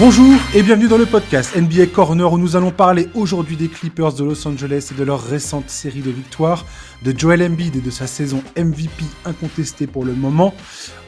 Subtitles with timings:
[0.00, 4.14] Bonjour et bienvenue dans le podcast NBA Corner où nous allons parler aujourd'hui des Clippers
[4.14, 6.64] de Los Angeles et de leur récente série de victoires,
[7.02, 10.54] de Joel Embiid et de sa saison MVP incontestée pour le moment.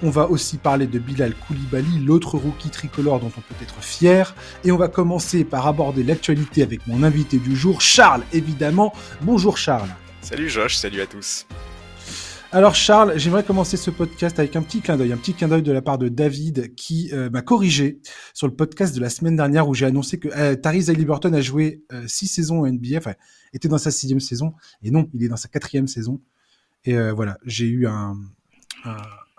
[0.03, 4.35] On va aussi parler de Bilal Koulibaly, l'autre rookie tricolore dont on peut être fier.
[4.63, 8.93] Et on va commencer par aborder l'actualité avec mon invité du jour, Charles évidemment.
[9.23, 9.89] Bonjour Charles.
[10.21, 11.47] Salut Josh, salut à tous.
[12.55, 15.63] Alors Charles, j'aimerais commencer ce podcast avec un petit clin d'œil, un petit clin d'œil
[15.63, 17.99] de la part de David qui euh, m'a corrigé
[18.35, 21.41] sur le podcast de la semaine dernière où j'ai annoncé que euh, Tyrese Haliburton a
[21.41, 23.15] joué euh, six saisons en NBA, enfin
[23.55, 26.21] était dans sa sixième saison et non, il est dans sa quatrième saison.
[26.85, 28.19] Et euh, voilà, j'ai eu un,
[28.85, 28.97] un,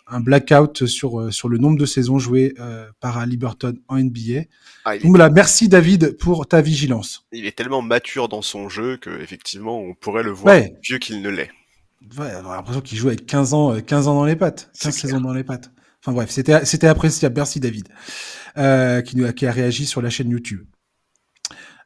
[0.08, 2.56] un, blackout sur sur le nombre de saisons jouées
[3.00, 4.46] par Haliburton en NBA.
[4.86, 7.28] Ah, Donc voilà, merci David pour ta vigilance.
[7.32, 10.74] Il est tellement mature dans son jeu que effectivement on pourrait le voir ouais.
[10.82, 11.52] vieux qu'il ne l'est.
[12.18, 14.96] Ouais, on a l'impression qu'il joue avec 15 ans, 15 ans dans les pattes, 15
[14.96, 15.72] saisons dans les pattes.
[16.02, 17.36] Enfin bref, c'était, c'était appréciable.
[17.36, 17.88] Merci David,
[18.58, 20.66] euh, qui, nous qui a réagi sur la chaîne YouTube.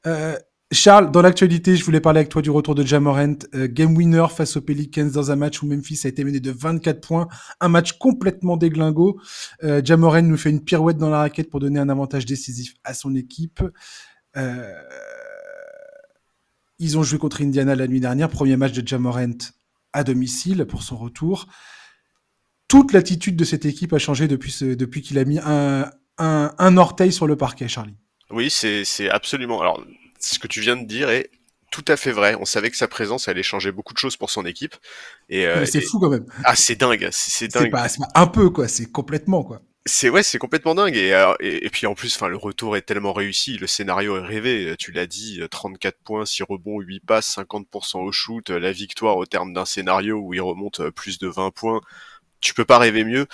[0.05, 0.35] Euh,
[0.73, 3.35] Charles, dans l'actualité, je voulais parler avec toi du retour de Jamorant.
[3.55, 6.51] Euh, game winner face aux Pelicans dans un match où Memphis a été mené de
[6.51, 7.29] 24 points.
[7.61, 9.17] Un match complètement déglingo.
[9.63, 12.93] Euh, Jamorant nous fait une pirouette dans la raquette pour donner un avantage décisif à
[12.93, 13.63] son équipe.
[14.35, 14.73] Euh,
[16.79, 18.27] ils ont joué contre Indiana la nuit dernière.
[18.27, 19.37] Premier match de Jamorant
[19.97, 21.47] à domicile pour son retour.
[22.67, 26.53] Toute l'attitude de cette équipe a changé depuis, ce, depuis qu'il a mis un, un,
[26.57, 27.95] un, orteil sur le parquet, Charlie.
[28.29, 29.61] Oui, c'est absolument.
[29.61, 29.83] Alors,
[30.19, 31.31] ce que tu viens de dire est
[31.71, 32.35] tout à fait vrai.
[32.39, 34.75] On savait que sa présence allait changer beaucoup de choses pour son équipe.
[35.29, 36.25] Et euh, c'est fou quand même.
[36.43, 37.71] Ah, c'est dingue, c'est dingue.
[37.71, 39.61] Pas, pas un peu quoi, c'est complètement quoi.
[39.87, 42.75] C'est ouais, c'est complètement dingue et, euh, et, et, puis en plus, enfin le retour
[42.75, 44.75] est tellement réussi, le scénario est rêvé.
[44.77, 49.15] Tu l'as dit, 34 euh, points, 6 rebonds, 8 passes, 50% au shoot, la victoire
[49.17, 51.81] au terme d'un scénario où il remonte euh, plus de 20 points.
[52.41, 53.27] Tu peux pas rêver mieux.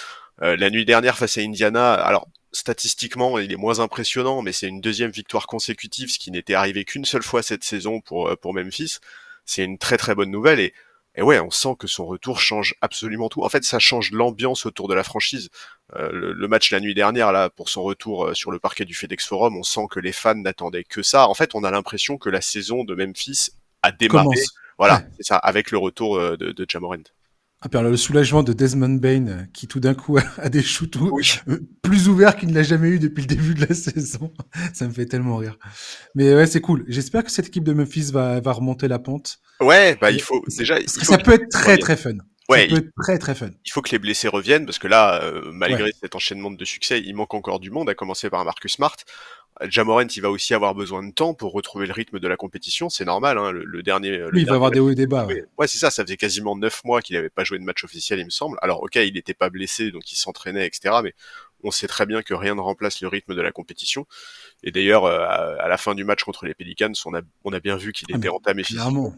[0.44, 4.68] Euh, la nuit dernière face à Indiana, alors statistiquement, il est moins impressionnant, mais c'est
[4.68, 8.54] une deuxième victoire consécutive, ce qui n'était arrivé qu'une seule fois cette saison pour pour
[8.54, 8.98] Memphis.
[9.46, 10.74] C'est une très très bonne nouvelle et
[11.16, 13.44] et ouais, on sent que son retour change absolument tout.
[13.44, 15.50] En fait, ça change l'ambiance autour de la franchise.
[15.96, 18.84] Euh, le, le, match la nuit dernière, là, pour son retour euh, sur le parquet
[18.84, 21.28] du FedEx Forum, on sent que les fans n'attendaient que ça.
[21.28, 23.50] En fait, on a l'impression que la saison de Memphis
[23.84, 24.24] a démarré.
[24.24, 24.54] Commence.
[24.80, 25.08] Voilà, ouais.
[25.18, 26.66] c'est ça, avec le retour euh, de, de.
[27.64, 31.40] Ah, le soulagement de Desmond Bain euh, qui tout d'un coup a des shoots oui.
[31.82, 34.34] plus ouverts qu'il ne l'a jamais eu depuis le début de la saison.
[34.74, 35.58] Ça me fait tellement rire.
[36.14, 36.84] Mais ouais, c'est cool.
[36.88, 39.40] J'espère que cette équipe de Memphis va, va remonter la pente.
[39.62, 40.80] Ouais, bah il faut déjà.
[40.80, 42.18] Il faut ça peut être très très fun.
[42.50, 43.52] Ouais, ça peut être très très fun.
[43.66, 45.92] Il faut que les blessés reviennent parce que là, euh, malgré ouais.
[46.02, 48.98] cet enchaînement de succès, il manque encore du monde, à commencer par Marcus Smart.
[49.62, 52.90] Jamorant, il va aussi avoir besoin de temps pour retrouver le rythme de la compétition,
[52.90, 53.38] c'est normal.
[53.38, 54.18] Hein, le, le, dernier.
[54.18, 55.26] Le oui, il va avoir des hauts et des bas.
[55.26, 55.92] Ouais, ouais c'est ça.
[55.92, 58.58] Ça faisait quasiment neuf mois qu'il n'avait pas joué de match officiel, il me semble.
[58.62, 60.96] Alors, ok, il n'était pas blessé, donc il s'entraînait, etc.
[61.04, 61.14] Mais
[61.64, 64.06] on sait très bien que rien ne remplace le rythme de la compétition.
[64.64, 67.60] Et d'ailleurs, euh, à, la fin du match contre les Pelicans, on a, on a
[67.60, 69.14] bien vu qu'il était ah, entamé physiquement.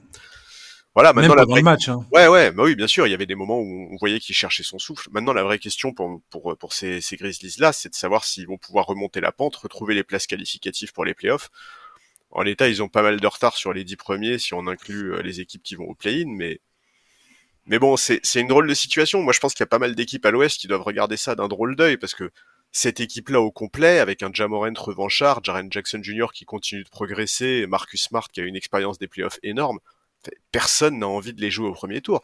[0.96, 1.60] Voilà, maintenant Même la vraie...
[1.60, 1.90] le match.
[1.90, 2.08] Hein.
[2.14, 3.06] Ouais, ouais, bah oui, bien sûr.
[3.06, 5.10] Il y avait des moments où on voyait qu'il cherchait son souffle.
[5.12, 8.48] Maintenant, la vraie question pour pour pour ces, ces Grizzlies là, c'est de savoir s'ils
[8.48, 11.50] vont pouvoir remonter la pente, retrouver les places qualificatives pour les playoffs.
[12.32, 15.14] En l'état, ils ont pas mal de retard sur les dix premiers si on inclut
[15.14, 16.60] euh, les équipes qui vont au play-in, mais
[17.66, 19.22] mais bon, c'est c'est une drôle de situation.
[19.22, 21.36] Moi, je pense qu'il y a pas mal d'équipes à l'Ouest qui doivent regarder ça
[21.36, 22.32] d'un drôle d'œil parce que
[22.72, 26.28] cette équipe-là au complet, avec un Jamorant revanchard, Jaren Jackson Jr.
[26.34, 29.80] qui continue de progresser, Marcus Smart qui a une expérience des playoffs énorme,
[30.52, 32.22] personne n'a envie de les jouer au premier tour.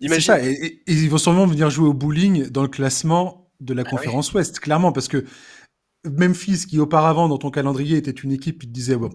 [0.00, 0.20] Imagine...
[0.20, 3.82] Ça, et, et, ils vont sûrement venir jouer au bowling dans le classement de la
[3.86, 4.38] ah conférence oui.
[4.38, 5.24] Ouest, clairement, parce que
[6.04, 9.10] Memphis, qui auparavant dans ton calendrier était une équipe qui te disait bon,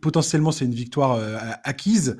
[0.00, 2.16] potentiellement c'est une victoire euh, acquise,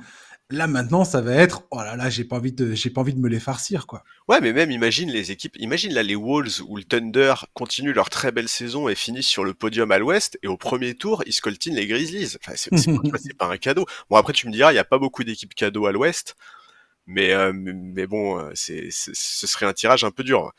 [0.51, 3.15] Là maintenant, ça va être oh là là, j'ai pas envie de j'ai pas envie
[3.15, 4.05] de me les farcir quoi.
[4.29, 8.11] Ouais, mais même imagine les équipes, imagine là les Wolves ou le Thunder continuent leur
[8.11, 11.33] très belle saison et finissent sur le podium à l'Ouest et au premier tour ils
[11.33, 12.37] scoltinent les Grizzlies.
[12.55, 13.87] C'est pas un cadeau.
[14.11, 16.37] Bon après tu me diras, il y a pas beaucoup d'équipes cadeaux à l'Ouest,
[17.07, 20.53] mais euh, mais bon, euh, c'est ce serait un tirage un peu dur.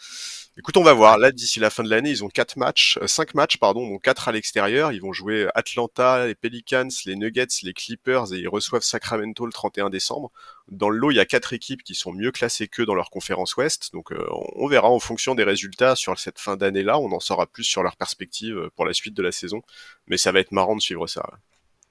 [0.58, 1.18] Écoute, on va voir.
[1.18, 4.02] Là, d'ici la fin de l'année, ils ont quatre matchs, euh, cinq matchs, pardon, donc
[4.04, 4.94] quatre à l'extérieur.
[4.94, 9.52] Ils vont jouer Atlanta, les Pelicans, les Nuggets, les Clippers et ils reçoivent Sacramento le
[9.52, 10.32] 31 décembre.
[10.70, 13.10] Dans le lot, il y a quatre équipes qui sont mieux classées qu'eux dans leur
[13.10, 13.92] conférence Ouest.
[13.92, 14.26] Donc, euh,
[14.56, 17.00] on verra en fonction des résultats sur cette fin d'année-là.
[17.00, 19.62] On en saura plus sur leur perspective euh, pour la suite de la saison.
[20.08, 21.26] Mais ça va être marrant de suivre ça.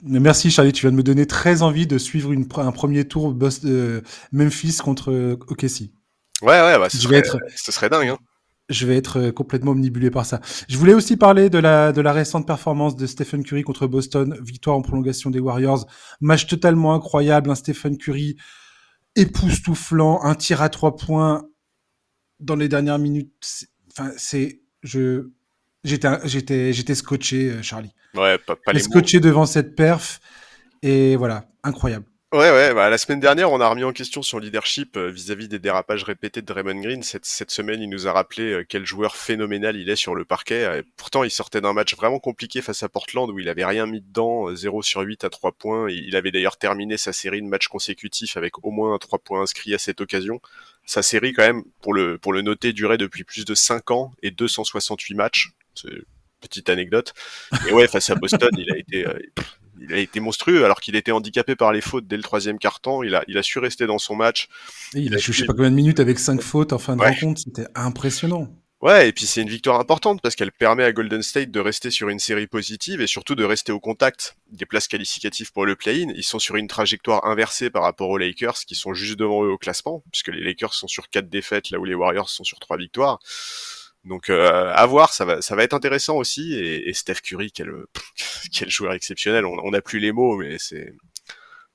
[0.06, 3.33] Merci Charlie, tu viens de me donner très envie de suivre une, un premier tour
[3.33, 4.03] de
[4.33, 5.91] Memphis contre OKC.
[6.43, 7.39] Ouais, ouais, bah, ce, serait, être...
[7.56, 8.09] ce serait dingue.
[8.09, 8.19] Hein
[8.69, 10.41] je vais être complètement omnibulé par ça.
[10.69, 14.39] Je voulais aussi parler de la, de la récente performance de Stephen Curry contre Boston,
[14.41, 15.87] victoire en prolongation des Warriors,
[16.21, 18.37] match totalement incroyable, un Stephen Curry
[19.17, 21.45] époustouflant, un tir à trois points
[22.41, 23.33] dans les dernières minutes.
[23.91, 25.29] Enfin, c'est, je,
[25.85, 27.93] J'étais, scotché, euh, Charlie.
[28.15, 28.85] Ouais, pas, pas les mots.
[28.85, 30.21] scotché devant cette perf.
[30.83, 32.07] Et voilà, incroyable.
[32.35, 35.47] Ouais, ouais, bah, la semaine dernière, on a remis en question son leadership euh, vis-à-vis
[35.47, 37.01] des dérapages répétés de Draymond Green.
[37.05, 40.25] Cette, cette semaine, il nous a rappelé euh, quel joueur phénoménal il est sur le
[40.25, 40.81] parquet.
[40.81, 43.87] Et pourtant, il sortait d'un match vraiment compliqué face à Portland où il avait rien
[43.87, 45.89] mis dedans, euh, 0 sur 8 à 3 points.
[45.89, 49.43] Il il avait d'ailleurs terminé sa série de matchs consécutifs avec au moins 3 points
[49.43, 50.41] inscrits à cette occasion.
[50.87, 54.11] Sa série, quand même, pour le, pour le noter, durait depuis plus de 5 ans
[54.25, 55.53] et 268 matchs.
[56.41, 57.15] Petite anecdote.
[57.69, 59.19] Et ouais, face à Boston, il a été, euh,
[59.81, 63.03] il a été monstrueux alors qu'il était handicapé par les fautes dès le troisième quart-temps.
[63.03, 64.49] Il a, il a su rester dans son match.
[64.94, 66.97] Et il a joué je sais pas combien de minutes avec 5 fautes en fin
[66.97, 67.11] de Ouais.
[67.11, 67.41] rencontre.
[67.43, 68.49] C'était impressionnant.
[68.82, 71.91] Ouais, et puis c'est une victoire importante parce qu'elle permet à Golden State de rester
[71.91, 75.75] sur une série positive et surtout de rester au contact des places qualificatives pour le
[75.75, 76.12] play-in.
[76.15, 79.49] Ils sont sur une trajectoire inversée par rapport aux Lakers qui sont juste devant eux
[79.49, 82.59] au classement puisque les Lakers sont sur quatre défaites là où les Warriors sont sur
[82.59, 83.21] trois victoires.
[84.05, 86.55] Donc euh, à voir, ça va, être intéressant aussi.
[86.55, 87.73] Et, Steph Curry, quel,
[88.69, 89.47] joueur exceptionnel.
[89.47, 90.95] On n'a plus les mots, mais c'est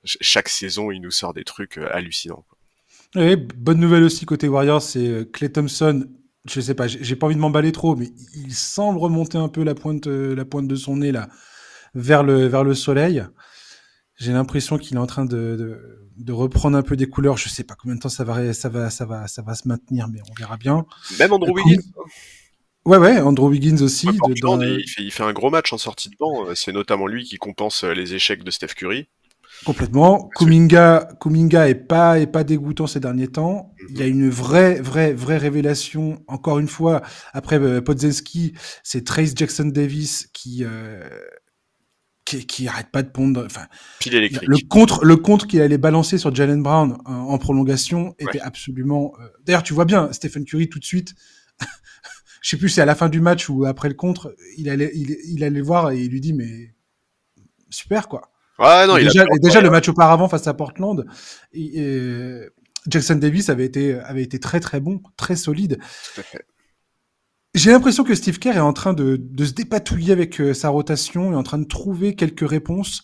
[0.04, 2.46] ch- chaque saison il nous sort des trucs euh, hallucinants.
[3.16, 6.06] bonne nouvelle aussi côté Warriors, c'est euh, Clay Thompson.
[6.46, 9.64] Je sais pas, j'ai pas envie de m'emballer trop, mais il semble remonter un peu
[9.64, 11.12] la pointe, euh, de son nez
[11.94, 13.24] vers le soleil.
[14.20, 17.38] J'ai l'impression qu'il est en train de, de, de reprendre un peu des couleurs.
[17.38, 19.56] Je sais pas combien de temps ça va ré- ça va ça va ça va
[19.56, 20.86] se maintenir, mais on verra bien.
[21.20, 21.82] Même Andrew Euh, Wiggins.
[22.86, 24.08] Ouais ouais, Andrew Wiggins aussi.
[24.08, 26.48] Ouais, de- Portland, dans- il, fait, il fait un gros match en sortie de banc.
[26.48, 29.08] Euh, C'est notamment lui qui compense euh, les échecs de Steph Curry.
[29.66, 30.30] Complètement.
[30.38, 33.74] Kuminga, Kuminga est pas est pas dégoûtant ces derniers temps.
[33.82, 33.88] Mhm.
[33.92, 36.24] Il y a une vraie vraie vraie révélation.
[36.28, 37.02] Encore une fois,
[37.34, 41.02] après euh, Podzenski, c'est Trace Jackson Davis qui euh,
[42.30, 43.44] qui, qui arrête pas de pondre.
[43.46, 43.66] Enfin,
[44.00, 44.48] Pile électrique.
[44.48, 48.42] le contre le contre qu'il allait balancer sur Jalen Brown en, en prolongation était Ouais.
[48.42, 49.14] absolument.
[49.20, 51.14] euh, D'ailleurs, tu vois bien Stephen Curry tout de suite.
[52.42, 54.92] Je sais plus, c'est à la fin du match ou après le contre, il allait
[54.96, 56.74] il, il allait voir et il lui dit mais
[57.70, 58.32] super quoi.
[58.60, 59.06] Ouais, non, Et il
[59.42, 61.06] déjà, a le match auparavant face à Portland,
[61.54, 62.42] et, et
[62.88, 65.78] Jackson Davis avait été, avait été très très bon, très solide.
[66.14, 66.46] Tout à fait.
[67.60, 70.70] J'ai l'impression que Steve Kerr est en train de, de se dépatouiller avec euh, sa
[70.70, 73.04] rotation et en train de trouver quelques réponses.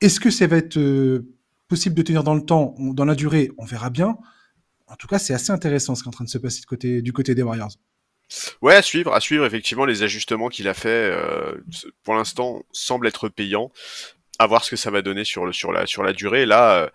[0.00, 1.28] Est-ce que ça va être euh,
[1.68, 4.16] possible de tenir dans le temps, dans la durée On verra bien.
[4.86, 6.62] En tout cas, c'est assez intéressant ce qui est en train de se passer
[7.02, 7.72] du côté des Warriors.
[8.62, 9.44] Ouais, à suivre, à suivre.
[9.44, 11.62] Effectivement, les ajustements qu'il a fait, euh,
[12.02, 13.72] pour l'instant, semblent être payants.
[14.38, 16.46] À voir ce que ça va donner sur sur la sur la durée.
[16.46, 16.90] Là,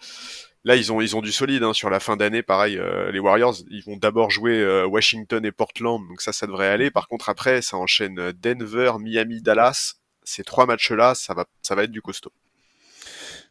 [0.63, 2.43] là, ils ont du solide hein, sur la fin d'année.
[2.43, 6.47] Pareil, euh, les Warriors, ils vont d'abord jouer euh, Washington et Portland, donc ça, ça
[6.47, 6.91] devrait aller.
[6.91, 9.95] Par contre, après, ça enchaîne euh, Denver, Miami, Dallas.
[10.23, 12.31] Ces trois matchs-là, ça va ça va être du costaud.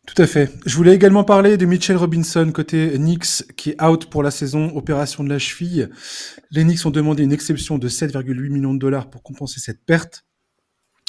[0.07, 0.51] Tout à fait.
[0.65, 4.75] Je voulais également parler de Mitchell Robinson côté Knicks qui est out pour la saison,
[4.77, 5.91] opération de la cheville.
[6.51, 10.25] Les Knicks ont demandé une exception de 7,8 millions de dollars pour compenser cette perte.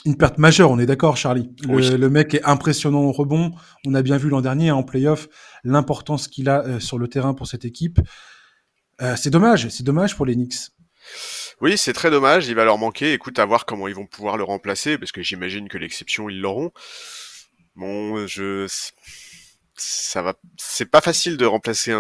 [0.05, 1.51] Une perte majeure, on est d'accord, Charlie.
[1.67, 1.89] Le, Oui.
[1.97, 3.51] le mec est impressionnant au rebond.
[3.85, 5.27] On a bien vu l'an dernier hein, en playoff
[5.63, 7.99] l'importance qu'il a euh, sur le terrain pour cette équipe.
[9.01, 10.69] Euh, c'est dommage, c'est dommage pour les Knicks.
[11.61, 13.13] Oui, c'est très dommage, il va leur manquer.
[13.13, 16.39] Écoute, à voir comment ils vont pouvoir le remplacer, parce que j'imagine que l'exception, ils
[16.39, 16.71] l'auront.
[17.75, 18.65] Bon, je...
[19.75, 20.33] Ça va...
[20.57, 21.97] C'est pas facile de remplacer un,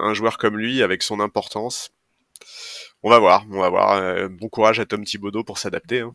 [0.00, 1.90] un joueur comme lui avec son importance.
[3.02, 3.92] On va voir, on va voir.
[3.92, 6.00] Euh, Bon courage à Tom Thibodeau pour s'adapter.
[6.00, 6.14] hein.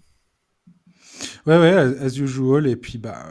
[1.46, 2.68] Ouais, ouais, as usual.
[2.68, 3.26] Et puis, bah,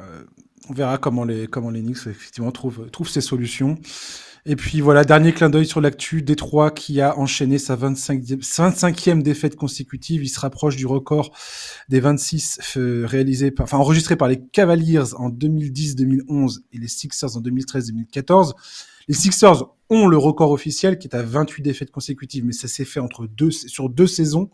[0.68, 3.78] on verra comment les, comment les Knicks, effectivement, trouvent, trouvent ces solutions.
[4.47, 6.23] Et puis, voilà, dernier clin d'œil sur l'actu.
[6.23, 10.23] Détroit qui a enchaîné sa 25, 25e défaite consécutive.
[10.23, 11.37] Il se rapproche du record
[11.88, 17.37] des 26 euh, réalisés, par, enfin, enregistrés par les Cavaliers en 2010-2011 et les Sixers
[17.37, 18.54] en 2013-2014.
[19.09, 22.85] Les Sixers ont le record officiel qui est à 28 défaites consécutives, mais ça s'est
[22.85, 24.50] fait entre deux, sur deux saisons,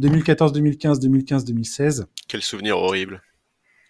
[0.00, 2.04] 2014-2015, 2015-2016.
[2.28, 3.22] Quel souvenir horrible.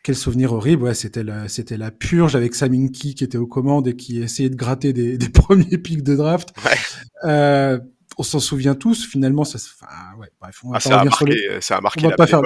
[0.03, 3.89] Quel souvenir horrible, ouais, c'était la, c'était la purge avec Saminki qui était aux commandes
[3.89, 6.51] et qui essayait de gratter des, des premiers pics de draft.
[6.65, 6.77] Ouais.
[7.25, 7.79] Euh,
[8.19, 11.05] on s'en souvient tous, finalement, ça enfin, ouais, bref, on va Ah, pas ça, a
[11.05, 12.43] marqué, les- ça a marqué la faire-.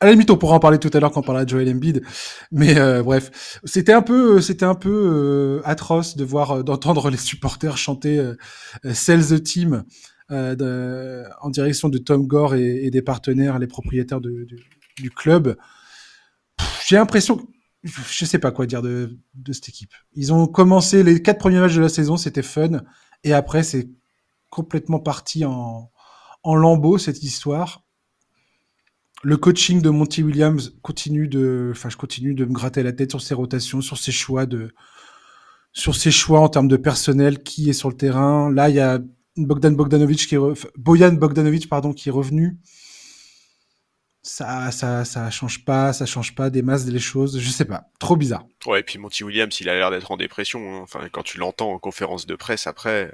[0.00, 1.68] À la limite, on pourra en parler tout à l'heure quand on parlera de Joel
[1.70, 2.02] Embiid.
[2.50, 7.16] Mais euh, bref, c'était un peu, c'était un peu euh, atroce de voir, d'entendre les
[7.16, 8.34] supporters chanter euh,
[8.92, 9.84] "Sell the Team"
[10.32, 14.46] de- en direction de Tom Gore et, des partenaires, les propriétaires du-
[15.16, 15.56] club.
[16.86, 17.46] J'ai l'impression,
[17.82, 19.92] je sais pas quoi dire de, de cette équipe.
[20.14, 22.82] Ils ont commencé les quatre premiers matchs de la saison, c'était fun,
[23.24, 23.88] et après c'est
[24.50, 25.90] complètement parti en,
[26.42, 27.84] en lambeaux cette histoire.
[29.24, 33.10] Le coaching de Monty Williams continue de, enfin, je continue de me gratter la tête
[33.10, 34.74] sur ses rotations, sur ses choix de,
[35.72, 38.50] sur ses choix en termes de personnel, qui est sur le terrain.
[38.52, 38.98] Là, il y a
[39.36, 42.58] Bogdan Bogdanovic qui est, re- Bojan Bogdanovic, pardon, qui est revenu.
[44.24, 47.64] Ça ça, ça, ça change pas, ça change pas des masses des choses, je sais
[47.64, 48.44] pas, trop bizarre.
[48.66, 50.60] Ouais, et puis Monty Williams, il a l'air d'être en dépression.
[50.60, 50.80] Hein.
[50.82, 53.10] Enfin, quand tu l'entends en conférence de presse après,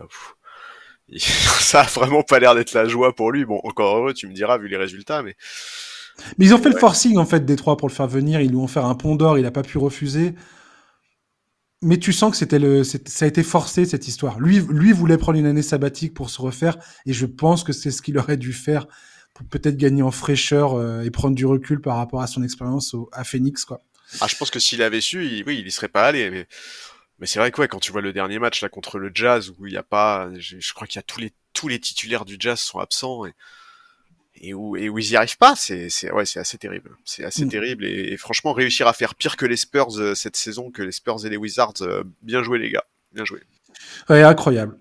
[1.19, 3.47] ça a vraiment pas l'air d'être la joie pour lui.
[3.47, 5.35] Bon, encore heureux, tu me diras vu les résultats, mais.
[6.37, 8.41] Mais ils ont fait le forcing en fait des trois pour le faire venir.
[8.41, 10.35] Ils lui ont fait un pont d'or, il a pas pu refuser.
[11.81, 14.41] Mais tu sens que c'était le, ça a été forcé cette histoire.
[14.41, 17.93] Lui, lui voulait prendre une année sabbatique pour se refaire, et je pense que c'est
[17.93, 18.87] ce qu'il aurait dû faire
[19.33, 22.97] pour peut-être gagner en fraîcheur euh, et prendre du recul par rapport à son expérience
[23.13, 23.83] à Phoenix, quoi.
[24.21, 26.47] Ah, je pense que s'il avait su, il, oui, il y serait pas allé.
[27.19, 29.53] Mais, c'est vrai que ouais, quand tu vois le dernier match là contre le Jazz
[29.59, 32.25] où il y a pas, je, crois qu'il y a tous les tous les titulaires
[32.25, 33.25] du Jazz sont absents
[34.43, 36.91] et où, et où ils y arrivent pas, c'est c'est ouais, c'est assez terrible.
[37.05, 37.49] C'est assez Mm.
[37.49, 40.83] terrible et, et franchement réussir à faire pire que les Spurs euh, cette saison, que
[40.83, 43.41] les Spurs et les Wizards, euh, bien joué les gars, bien joué.
[44.09, 44.77] Ouais, incroyable.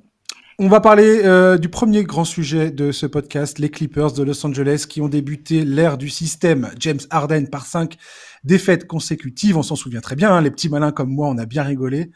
[0.60, 4.44] On va parler euh, du premier grand sujet de ce podcast, les Clippers de Los
[4.44, 7.98] Angeles qui ont débuté l'ère du système James Harden par cinq
[8.44, 9.56] défaites consécutives.
[9.56, 12.10] On s'en souvient très bien, hein, les petits malins comme moi, on a bien rigolé.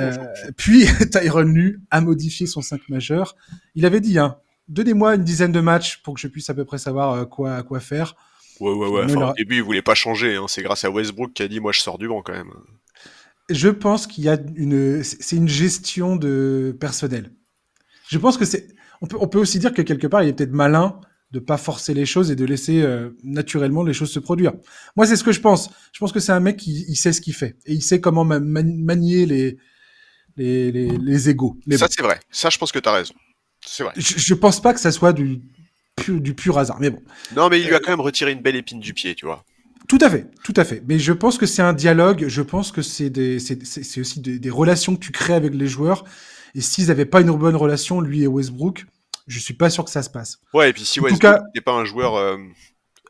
[0.00, 0.16] Euh,
[0.56, 3.36] puis Tyron Lu a modifié son 5 majeur.
[3.76, 4.36] Il avait dit, hein,
[4.70, 7.62] donnez-moi une dizaine de matchs pour que je puisse à peu près savoir euh, quoi,
[7.62, 8.14] quoi faire.
[8.60, 9.04] Ouais ouais ouais.
[9.04, 10.46] Enfin, Au début il voulait pas changer, hein.
[10.48, 12.52] c'est grâce à Westbrook qui a dit moi je sors du banc quand même.
[13.48, 17.32] Je pense qu'il y a une, c'est une gestion de personnel.
[18.08, 18.68] Je pense que c'est,
[19.02, 21.00] on peut, on peut aussi dire que quelque part, il est peut-être malin
[21.32, 24.52] de pas forcer les choses et de laisser euh, naturellement les choses se produire.
[24.96, 25.70] Moi, c'est ce que je pense.
[25.92, 28.00] Je pense que c'est un mec qui il sait ce qu'il fait et il sait
[28.00, 29.56] comment ma- man- manier les
[30.36, 31.34] les les, les.
[31.66, 32.20] Mais ça c'est vrai.
[32.30, 33.14] Ça je pense que t'as raison.
[33.66, 33.92] C'est vrai.
[33.96, 35.40] je, je pense pas que ça soit du
[35.96, 36.78] pur, du pur hasard.
[36.80, 37.02] Mais bon,
[37.36, 39.26] Non mais il Euh, lui a quand même retiré une belle épine du pied, tu
[39.26, 39.44] vois.
[39.88, 40.82] Tout à fait, tout à fait.
[40.86, 42.26] Mais je pense que c'est un dialogue.
[42.28, 43.10] Je pense que c'est
[43.98, 46.04] aussi des, des relations que tu crées avec les joueurs.
[46.54, 48.86] Et s'ils n'avaient pas une bonne relation, lui et Westbrook,
[49.26, 50.38] je suis pas sûr que ça se passe.
[50.54, 52.36] Ouais, et puis si En Westbrook cas- n'est pas un joueur euh,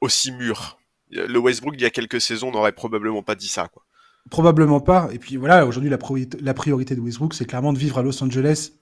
[0.00, 0.78] aussi mûr,
[1.10, 3.84] le Westbrook d'il y a quelques saisons n'aurait probablement pas dit ça, quoi.
[4.30, 5.08] Probablement pas.
[5.12, 8.72] Et puis voilà, aujourd'hui la priorité de Westbrook, c'est clairement de vivre à Los Angeles,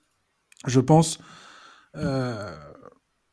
[0.66, 1.18] je pense.
[1.98, 2.54] Euh,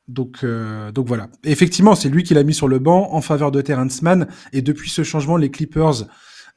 [0.08, 1.30] donc, euh, donc voilà.
[1.44, 4.28] Effectivement, c'est lui qui l'a mis sur le banc en faveur de Terrence Mann.
[4.54, 6.04] Et depuis ce changement, les Clippers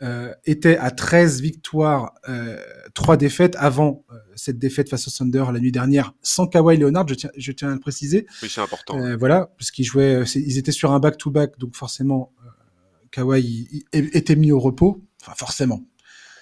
[0.03, 2.59] euh, étaient à 13 victoires, euh,
[2.95, 4.05] 3 défaites avant
[4.37, 7.71] cette défaite face au Thunder la nuit dernière, sans Kawhi Leonard, je tiens, je tiens
[7.71, 8.27] à le préciser.
[8.43, 9.17] Oui, c'est important.
[9.19, 12.33] Voilà, parce qu'ils jouaient, ils étaient sur un back-to-back, donc forcément,
[13.11, 13.41] Kawhi
[13.73, 15.03] il- il était mis au repos.
[15.23, 15.83] Enfin, forcément.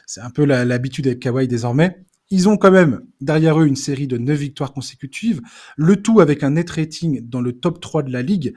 [0.06, 2.04] C'est un peu l'habitude avec Kawhi désormais.
[2.30, 5.40] Ils ont quand même derrière eux une série de 9 victoires consécutives,
[5.76, 8.54] le tout avec un net rating dans le top 3 de la ligue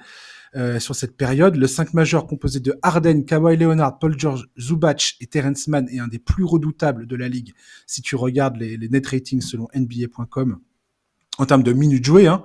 [0.56, 1.56] euh, sur cette période.
[1.56, 6.00] Le 5 majeur composé de Harden, Kawhi Leonard, Paul George, Zubac et Terrence Mann est
[6.00, 7.54] un des plus redoutables de la ligue
[7.86, 10.60] si tu regardes les, les net ratings selon NBA.com
[11.38, 12.28] en termes de minutes jouées.
[12.28, 12.44] Hein.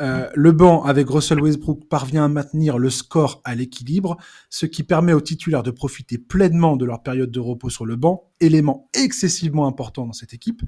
[0.00, 4.16] Euh, le banc avec Russell Westbrook parvient à maintenir le score à l'équilibre,
[4.50, 7.96] ce qui permet aux titulaires de profiter pleinement de leur période de repos sur le
[7.96, 10.62] banc, élément excessivement important dans cette équipe.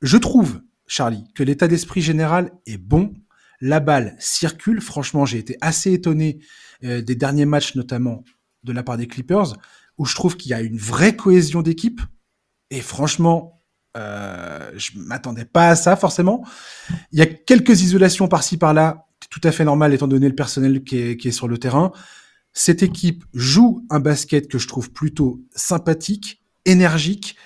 [0.00, 3.14] Je trouve, Charlie, que l'état d'esprit général est bon.
[3.60, 4.80] La balle circule.
[4.80, 6.40] Franchement, j'ai été assez étonné
[6.82, 8.24] euh, des derniers matchs, notamment
[8.64, 9.54] de la part des Clippers,
[9.98, 12.00] où je trouve qu'il y a une vraie cohésion d'équipe.
[12.70, 13.61] Et franchement,
[13.96, 16.44] euh, je m'attendais pas à ça forcément.
[17.12, 20.82] Il y a quelques isolations par-ci par-là, tout à fait normal étant donné le personnel
[20.84, 21.92] qui est, sur le terrain.
[22.52, 27.36] Cette équipe joue un basket que je trouve plutôt sympathique, énergique.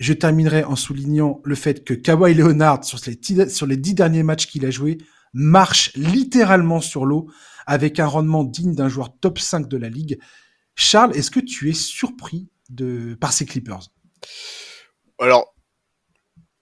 [0.00, 4.64] Je terminerai en soulignant le fait que Kawhi Leonard, sur les, dix- derniers matchs qu'il
[4.66, 4.98] a joués,
[5.32, 7.30] marche littéralement sur l'eau
[7.66, 10.18] avec un rendement digne d'un joueur top 5 de la ligue.
[10.74, 12.48] Charles, est-ce que tu es surpris
[13.20, 13.88] par ces Clippers?
[15.20, 15.54] Alors,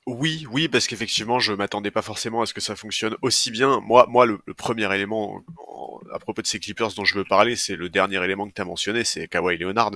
[0.06, 3.80] oui, oui, parce qu'effectivement, je m'attendais pas forcément à ce que ça fonctionne aussi bien.
[3.80, 7.25] Moi, moi, le, le premier élément en- à propos de ces Clippers dont je veux
[7.25, 9.90] parler, c'est le dernier élément que tu as mentionné, c'est Kawhi Leonard.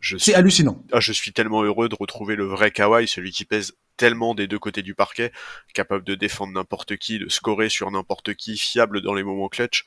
[0.00, 0.82] Je suis, C'est hallucinant.
[0.90, 4.48] ah, je suis tellement heureux de retrouver le vrai Kawhi, celui qui pèse tellement des
[4.48, 5.30] deux côtés du parquet,
[5.74, 9.84] capable de défendre n'importe qui, de scorer sur n'importe qui, fiable dans les moments clutch.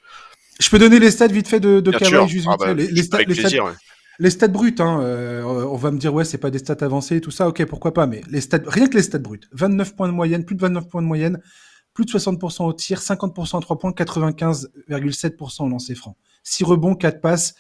[0.62, 2.76] Je peux donner les stats vite fait de, Kawhi, juste Ah vite bah, fait.
[2.76, 3.66] Les, les stats, avec les, stats, plaisir.
[3.66, 3.74] ouais.
[4.20, 7.18] Les stats brutes, hein, euh, on va me dire, ouais, c'est pas des stats avancées
[7.18, 9.48] et tout ça, ok, pourquoi pas, mais les stats, rien que les stats brutes.
[9.52, 11.42] 29 points de moyenne, plus de 29 points de moyenne,
[11.94, 16.18] plus de 60% au tir, 50% à 3 points, 95,7% au lancer franc.
[16.44, 17.56] 6 rebonds, 4 passes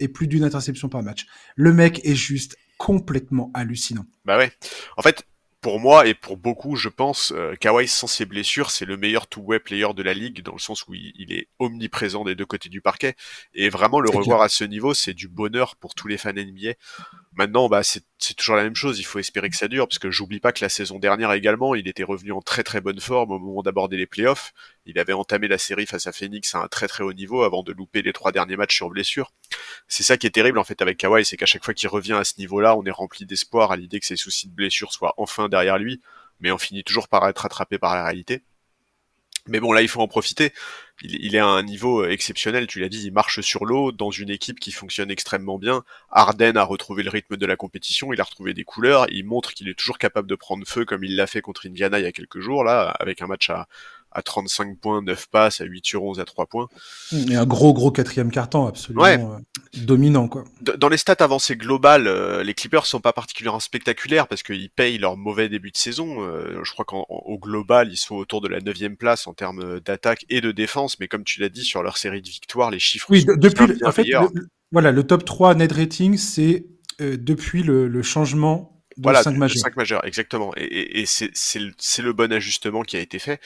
[0.00, 1.26] et plus d'une interception par match.
[1.56, 4.04] Le mec est juste complètement hallucinant.
[4.24, 4.52] Bah ouais.
[4.96, 5.24] En fait,
[5.62, 9.28] pour moi et pour beaucoup, je pense, euh, Kawhi sans ses blessures, c'est le meilleur
[9.28, 12.44] two-way player de la ligue dans le sens où il, il est omniprésent des deux
[12.44, 13.14] côtés du parquet.
[13.54, 16.72] Et vraiment le revoir à ce niveau, c'est du bonheur pour tous les fans NBA.
[17.34, 18.04] Maintenant, bah c'est
[18.36, 18.98] toujours la même chose.
[18.98, 21.74] Il faut espérer que ça dure, parce que j'oublie pas que la saison dernière également,
[21.74, 24.52] il était revenu en très très bonne forme au moment d'aborder les playoffs.
[24.84, 27.62] Il avait entamé la série face à Phoenix à un très très haut niveau avant
[27.62, 29.32] de louper les trois derniers matchs sur blessure.
[29.88, 32.14] C'est ça qui est terrible en fait avec Kawhi, c'est qu'à chaque fois qu'il revient
[32.14, 35.14] à ce niveau-là, on est rempli d'espoir à l'idée que ses soucis de blessure soient
[35.16, 36.02] enfin derrière lui,
[36.40, 38.42] mais on finit toujours par être attrapé par la réalité.
[39.48, 40.52] Mais bon, là, il faut en profiter.
[41.04, 44.10] Il, est à un niveau euh, exceptionnel, tu l'as dit, il marche sur l'eau dans
[44.10, 45.84] une équipe qui fonctionne extrêmement bien.
[46.10, 49.52] Arden a retrouvé le rythme de la compétition, il a retrouvé des couleurs, il montre
[49.52, 52.06] qu'il est toujours capable de prendre feu comme il l'a fait contre Indiana il y
[52.06, 53.66] a quelques jours, là, avec un match à,
[54.14, 56.68] à 35 points, 9 passes, à 8 sur 11, à 3 points.
[57.12, 59.38] Et un gros, gros quatrième carton, absolument euh,
[59.74, 60.28] dominant.
[60.28, 60.44] Quoi.
[60.60, 64.98] Dans les stats avancées globales, euh, les Clippers sont pas particulièrement spectaculaires parce qu'ils payent
[64.98, 66.22] leur mauvais début de saison.
[66.22, 70.24] Euh, je crois qu'au global, ils sont autour de la 9 place en termes d'attaque
[70.28, 73.06] et de défense, mais comme tu l'as dit, sur leur série de victoires, les chiffres
[73.10, 74.06] oui, sont depuis bien en fait,
[74.70, 76.66] voilà, le top 3 net rating, c'est
[76.98, 79.62] depuis le, changement de voilà, 5 majeurs.
[79.62, 80.52] 5 majeurs, exactement.
[80.56, 83.40] Et, et c'est le bon ajustement qui a été fait.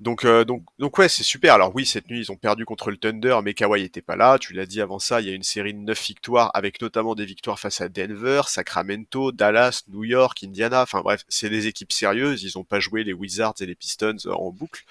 [0.00, 1.54] Donc, euh, donc, donc ouais, c'est super.
[1.54, 4.38] Alors oui, cette nuit, ils ont perdu contre le Thunder, mais Kawhi était pas là.
[4.38, 7.14] Tu l'as dit avant ça, il y a une série de neuf victoires, avec notamment
[7.14, 10.82] des victoires face à Denver, Sacramento, Dallas, New York, Indiana.
[10.82, 12.42] Enfin bref, c'est des équipes sérieuses.
[12.42, 14.84] Ils ont pas joué les Wizards et les Pistons euh, en boucle.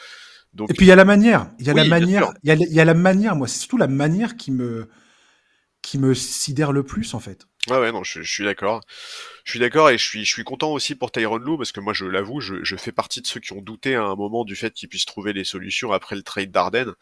[0.53, 1.51] Donc, et puis il y a la manière.
[1.59, 2.31] Il y a la manière.
[2.43, 3.35] Il y a, il y a la manière.
[3.35, 4.89] Moi, c'est surtout la manière qui me
[5.81, 7.47] qui me sidère le plus en fait.
[7.69, 8.81] Ouais, ouais, non, je, suis d'accord.
[9.43, 11.79] Je suis d'accord et je suis, je suis content aussi pour Tyron Lou parce que
[11.79, 14.45] moi, je l'avoue, je, je, fais partie de ceux qui ont douté à un moment
[14.45, 16.93] du fait qu'il puisse trouver des solutions après le trade d'Arden.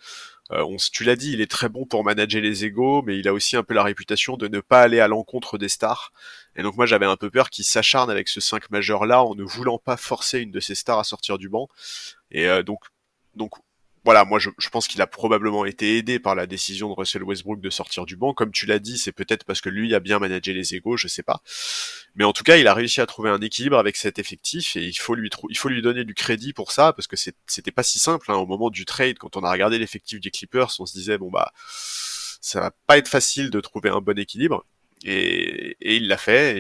[0.52, 3.34] Euh, tu l'as dit, il est très bon pour manager les égaux, mais il a
[3.34, 6.12] aussi un peu la réputation de ne pas aller à l'encontre des stars.
[6.58, 9.36] Et donc moi, j'avais un peu peur qu'il s'acharne avec ce 5 majeur là en
[9.36, 11.70] ne voulant pas forcer une de ses stars à sortir du banc.
[12.32, 12.82] Et euh, donc,
[13.36, 13.54] donc
[14.06, 17.60] voilà, moi je, pense qu'il a probablement été aidé par la décision de Russell Westbrook
[17.60, 18.34] de sortir du banc.
[18.34, 21.08] Comme tu l'as dit, c'est peut-être parce que lui a bien managé les égaux, je
[21.08, 21.42] sais pas.
[22.16, 24.86] Mais en tout cas, il a réussi à trouver un équilibre avec cet effectif et
[24.86, 27.84] il faut lui il faut lui donner du crédit pour ça parce que c'était pas
[27.84, 28.36] si simple hein.
[28.36, 31.30] au moment du trade quand on a regardé l'effectif des Clippers, on se disait bon
[31.30, 31.52] bah
[32.42, 34.66] ça va pas être facile de trouver un bon équilibre.
[35.06, 36.60] Et, il l'a fait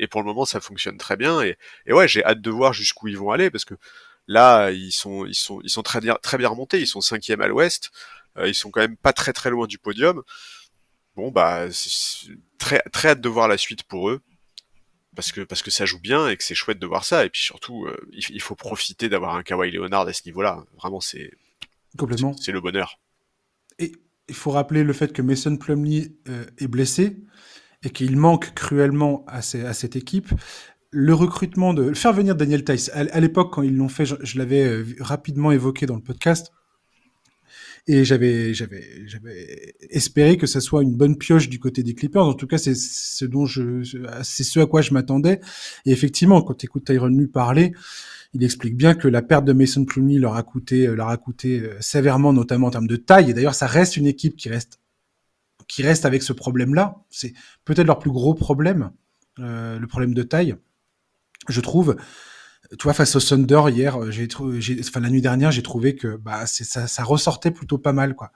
[0.00, 2.72] et, pour le moment ça fonctionne très bien et, et ouais j'ai hâte de voir
[2.72, 3.74] jusqu'où ils vont aller parce que
[4.28, 6.80] Là, ils sont, ils sont, ils sont très bien, très bien remontés.
[6.80, 7.90] Ils sont cinquième à l'Ouest.
[8.38, 10.22] Euh, ils sont quand même pas très très loin du podium.
[11.14, 11.66] Bon bah,
[12.58, 14.20] très très hâte de voir la suite pour eux
[15.14, 17.24] parce que parce que ça joue bien et que c'est chouette de voir ça.
[17.24, 20.64] Et puis surtout, euh, il, faut profiter d'avoir un Kawhi Leonard à ce niveau-là.
[20.76, 21.32] Vraiment, c'est
[21.96, 23.00] complètement, c'est le bonheur.
[23.78, 23.92] Et
[24.28, 27.16] il faut rappeler le fait que Mason Plumlee euh, est blessé
[27.82, 30.28] et qu'il manque cruellement à cette équipe
[30.90, 34.64] le recrutement de faire venir Daniel Tice à, l'époque quand ils l'ont fait, je, l'avais
[34.64, 36.52] euh, rapidement évoqué dans le podcast
[37.88, 42.24] et j'avais j'avais j'avais espéré que ça soit une bonne pioche du côté des Clippers.
[42.24, 43.26] En tout cas, c'est ce
[44.22, 45.40] c'est ce à quoi je m'attendais.
[45.84, 47.72] Et effectivement, quand tu écoutes Tyron Lue parler,
[48.34, 51.60] il explique bien que la perte de Mason Plumlee leur a coûté leur a coûté
[51.60, 53.30] euh, sévèrement, notamment en termes de taille.
[53.30, 54.80] Et d'ailleurs, ça reste une équipe qui reste
[55.68, 56.96] qui reste avec ce problème-là.
[57.10, 58.90] C'est peut-être leur plus gros problème,
[59.38, 60.56] euh, le problème de taille
[61.52, 61.96] je trouve.
[62.70, 64.28] Tu vois, face au Thunder hier, euh, j'ai
[64.80, 68.32] enfin la nuit dernière, j'ai trouvé que bah ça, ça ressortait plutôt pas mal quoi.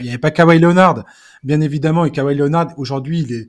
[0.00, 1.04] Il n'y avait pas Kawhi Leonard,
[1.42, 3.48] bien évidemment, et Kawhi Leonard aujourd'hui, il est,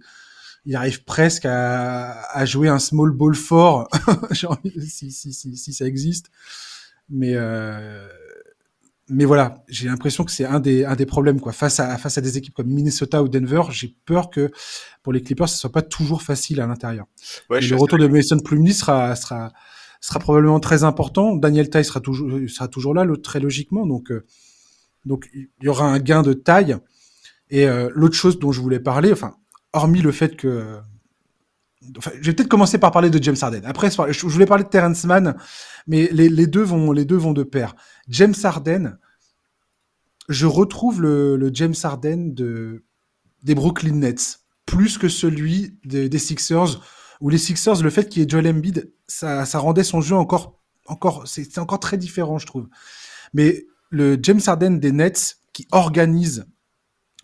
[0.66, 3.88] il arrive presque à, à jouer un small ball fort,
[4.32, 6.32] si, si, si, si, ça existe.
[7.10, 8.08] Mais euh,
[9.10, 11.52] mais voilà, j'ai l'impression que c'est un des, un des problèmes quoi.
[11.52, 14.52] Face à, face à des équipes comme Minnesota ou Denver, j'ai peur que
[15.04, 17.06] pour les Clippers, ce soit pas toujours facile à l'intérieur.
[17.50, 19.54] le retour de Mason Plumlee sera, sera,
[20.02, 21.36] sera probablement très important.
[21.36, 23.86] Daniel Ty sera toujours, sera toujours là, très logiquement.
[23.86, 24.26] Donc, euh,
[25.06, 26.78] donc il y aura un gain de taille.
[27.52, 29.36] Et euh, l'autre chose dont je voulais parler, enfin,
[29.72, 30.80] hormis le fait que
[32.22, 33.62] Je vais peut-être commencer par parler de James Harden.
[33.66, 35.36] Après, je voulais parler de Terrence Mann,
[35.88, 37.76] mais les, deux vont, les deux vont de pair.
[38.08, 38.98] James Harden,
[40.30, 42.84] je retrouve le, James Harden de,
[43.44, 46.82] des Brooklyn Nets plus que celui des Sixers,
[47.22, 50.60] où les Sixers, le fait qu'il y ait Joel Embiid, ça, rendait son jeu encore,
[50.88, 52.68] encore, c'est encore très différent, je trouve.
[53.34, 56.46] Mais le James Harden des Nets, qui organise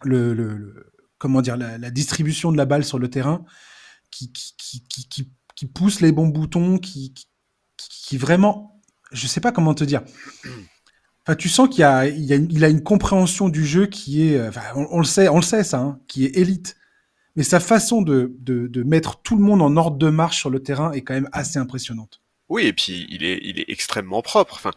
[0.06, 3.44] la, distribution de la balle sur le terrain,
[4.12, 7.14] qui, qui, qui, qui, pousse les bons boutons, qui,
[7.78, 10.02] qui, vraiment, je sais pas comment te dire.
[11.26, 14.48] Enfin, tu sens qu'il a, il a, il a une compréhension du jeu qui est,
[14.48, 16.76] enfin, on, le sait, on le sait ça, hein, qui est élite
[17.36, 20.50] mais sa façon de, de, de, mettre tout le monde en ordre de marche sur
[20.50, 22.22] le terrain est quand même assez impressionnante.
[22.50, 24.56] Oui, et puis il est, il est extrêmement propre.
[24.56, 24.72] Enfin,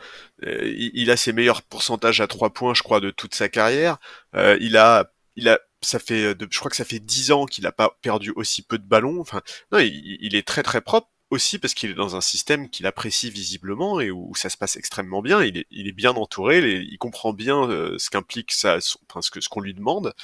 [0.44, 3.98] euh, il, a ses meilleurs pourcentages à trois points, je crois, de toute sa carrière.
[4.36, 7.66] Euh, il a, il a ça fait, je crois que ça fait 10 ans qu'il
[7.66, 9.20] a pas perdu aussi peu de ballons.
[9.20, 9.42] Enfin,
[9.72, 13.30] non, il, est très très propre aussi parce qu'il est dans un système qu'il apprécie
[13.30, 15.42] visiblement et où, ça se passe extrêmement bien.
[15.42, 17.68] Il est, bien entouré, il comprend bien
[17.98, 18.96] ce qu'implique ça, ce
[19.30, 20.14] que ce qu'on lui demande.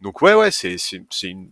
[0.00, 1.50] Donc ouais, ouais, c'est c'est une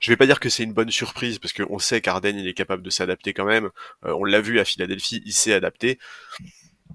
[0.00, 2.54] je vais pas dire que c'est une bonne surprise parce qu'on sait qu'Arden il est
[2.54, 3.70] capable de s'adapter quand même.
[4.04, 5.98] Euh, on l'a vu à Philadelphie, il s'est adapté.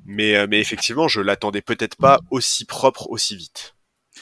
[0.05, 3.75] Mais, euh, mais effectivement, je l'attendais peut-être pas aussi propre aussi vite.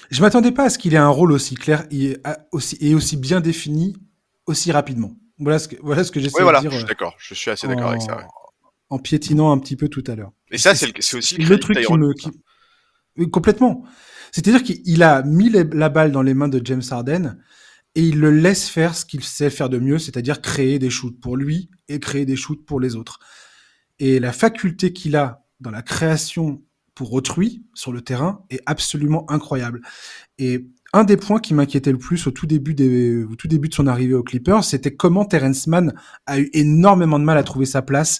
[0.09, 2.17] Je m'attendais pas à ce qu'il ait un rôle aussi clair et
[2.51, 3.95] aussi, et aussi bien défini
[4.45, 5.15] aussi rapidement.
[5.37, 6.71] Voilà ce que, voilà ce que j'essaie de dire.
[6.71, 8.27] Je suis euh, d'accord, je suis assez d'accord avec ça.
[8.89, 10.31] En piétinant un petit peu tout à l'heure.
[10.51, 13.25] Et ça, c'est aussi le, truc qui me.
[13.27, 13.83] Complètement.
[14.31, 17.37] C'est-à-dire qu'il a mis la balle dans les mains de James Harden
[17.95, 21.19] et il le laisse faire ce qu'il sait faire de mieux, c'est-à-dire créer des shoots
[21.19, 23.19] pour lui et créer des shoots pour les autres.
[23.99, 26.61] Et la faculté qu'il a dans la création
[26.99, 29.79] pour autrui sur le terrain est absolument incroyable.
[30.37, 32.73] Et un des points qui m'inquiétait le plus au tout début
[33.23, 35.93] au tout début de son arrivée aux Clippers, c'était comment Terrence Mann
[36.25, 38.19] a eu énormément de mal à trouver sa place.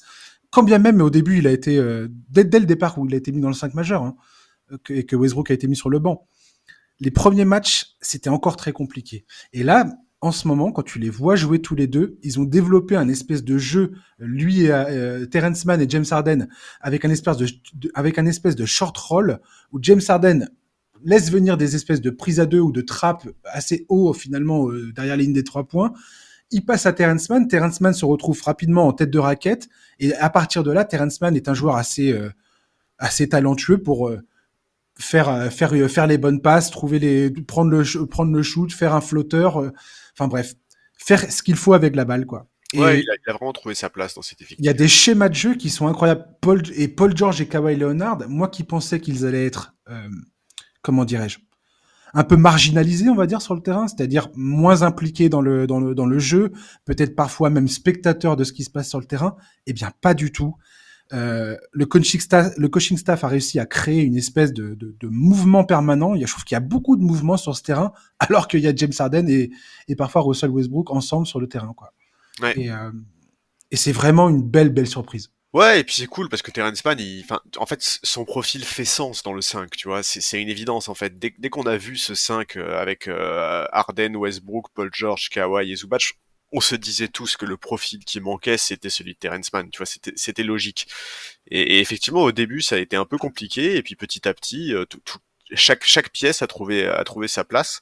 [0.50, 3.14] Quand bien même, au début, il a été, euh, dès, dès, le départ où il
[3.14, 4.16] a été mis dans le 5 majeur, hein,
[4.88, 6.26] et que Westbrook a été mis sur le banc
[7.00, 9.26] les premiers matchs, c'était encore très compliqué.
[9.54, 9.86] Et là,
[10.22, 13.08] en ce moment, quand tu les vois jouer tous les deux, ils ont développé un
[13.08, 16.50] espèce de jeu, lui et euh, Terrence Mann et James Harden,
[16.82, 17.48] avec un espèce de,
[17.94, 19.40] avec un espèce de short roll
[19.72, 20.50] où James Harden
[21.06, 24.92] laisse venir des espèces de prises à deux ou de trappes assez haut finalement euh,
[24.94, 25.94] derrière la ligne des trois points.
[26.52, 27.48] Il passe à Terrence Mann.
[27.48, 31.22] Terrence Mann se retrouve rapidement en tête de raquette et à partir de là, Terrence
[31.22, 32.30] Mann est un joueur assez euh,
[32.98, 34.12] assez talentueux pour
[34.98, 39.00] faire faire faire les bonnes passes, trouver les prendre le prendre le shoot, faire un
[39.00, 39.72] flotteur,
[40.20, 40.56] enfin bref,
[40.98, 42.48] faire ce qu'il faut avec la balle quoi.
[42.74, 44.60] Et ouais, il a, vraiment trouvé sa place dans cette effectif.
[44.60, 46.26] Il y a des schémas de jeu qui sont incroyables.
[46.40, 49.74] Paul et Paul George et Kawhi Leonard, moi qui pensais qu'ils allaient être
[50.84, 51.40] comment dirais-je
[52.14, 55.80] un peu marginalisés, on va dire, sur le terrain, c'est-à-dire moins impliqués dans le, dans
[55.80, 56.52] le, dans le jeu,
[56.86, 59.36] peut-être parfois même spectateurs de ce qui se passe sur le terrain.
[59.68, 60.56] Eh bien, pas du tout.
[61.12, 64.96] Euh, le, coaching staff, le coaching staff a réussi à créer une espèce de, de,
[65.00, 66.14] de mouvement permanent.
[66.14, 68.48] Il y a, je trouve qu'il y a beaucoup de mouvements sur ce terrain, alors
[68.48, 69.50] qu'il y a James Harden et,
[69.88, 71.74] et parfois Russell Westbrook ensemble sur le terrain.
[71.76, 71.94] Quoi.
[72.42, 72.54] Ouais.
[72.60, 72.92] Et, euh,
[73.72, 75.32] et c'est vraiment une belle, belle surprise.
[75.52, 77.26] Ouais, et puis c'est cool parce que Terrence Mann, il,
[77.58, 80.94] en fait, son profil fait sens dans le 5, tu vois, c'est une évidence en
[80.94, 81.18] fait.
[81.18, 85.72] Dès, dès qu'on a vu ce 5 euh, avec euh, Harden, Westbrook, Paul George, Kawhi
[85.72, 86.14] et Zubac,
[86.52, 89.78] on se disait tous que le profil qui manquait, c'était celui de Terrence Mann, tu
[89.78, 89.86] vois,
[90.16, 90.88] c'était logique.
[91.48, 94.74] Et, effectivement, au début, ça a été un peu compliqué, et puis petit à petit,
[94.74, 95.20] euh, tout,
[95.54, 97.82] chaque, chaque pièce a trouvé, a trouvé sa place.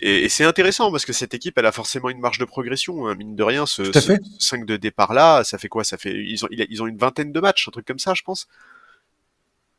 [0.00, 3.14] Et, c'est intéressant parce que cette équipe, elle a forcément une marge de progression, hein,
[3.16, 3.66] mine de rien.
[3.66, 5.82] Ce, ce 5 de départ là, ça fait quoi?
[5.84, 8.22] Ça fait ils ont ils ont une vingtaine de matchs, un truc comme ça, je
[8.22, 8.46] pense.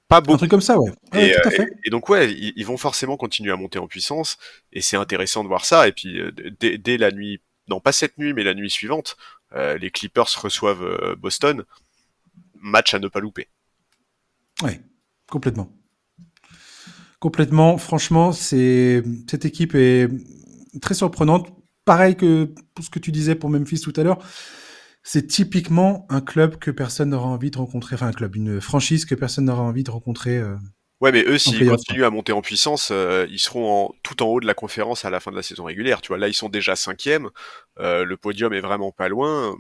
[0.08, 0.34] Pas beaucoup.
[0.34, 0.92] Un truc comme ça, ouais.
[1.14, 1.68] et, tout à fait.
[1.84, 4.38] et, donc ouais, ils, vont forcément continuer à monter en puissance,
[4.72, 5.88] et c'est intéressant de voir ça.
[5.88, 9.18] Et puis euh, dès, dès la nuit non pas cette nuit, mais la nuit suivante,
[9.54, 11.64] euh, les Clippers reçoivent euh, Boston.
[12.62, 13.48] Match à ne pas louper.
[14.64, 14.80] Oui,
[15.30, 15.72] complètement.
[17.20, 17.78] Complètement.
[17.78, 20.10] Franchement, cette équipe est
[20.82, 21.50] très surprenante.
[21.86, 24.20] Pareil que ce que tu disais pour Memphis tout à l'heure.
[25.04, 29.06] C'est typiquement un club que personne n'aura envie de rencontrer, enfin un club, une franchise
[29.06, 30.56] que personne n'aura envie de rencontrer euh,
[31.02, 34.28] Ouais, mais eux, s'ils continuent à monter en puissance, euh, ils seront en, tout en
[34.28, 36.02] haut de la conférence à la fin de la saison régulière.
[36.02, 37.30] Tu vois, là, ils sont déjà cinquième.
[37.80, 39.58] Euh, le podium est vraiment pas loin.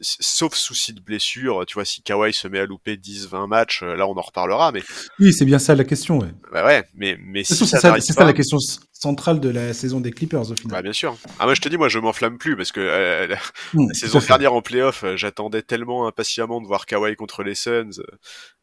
[0.00, 3.96] Sauf souci de blessure, tu vois, si Kawhi se met à louper 10-20 matchs, euh,
[3.96, 4.72] là on en reparlera.
[4.72, 4.82] Mais
[5.18, 6.18] oui, c'est bien ça la question.
[6.18, 8.58] Ouais, bah ouais mais mais si c'est ça, ça, la question
[8.92, 10.70] centrale de la saison des Clippers au final.
[10.70, 11.16] Bah bien sûr.
[11.38, 13.36] Ah moi je te dis, moi je m'enflamme plus parce que euh, la,
[13.74, 18.02] mmh, saison dernière en playoff, j'attendais tellement impatiemment de voir Kawhi contre les Suns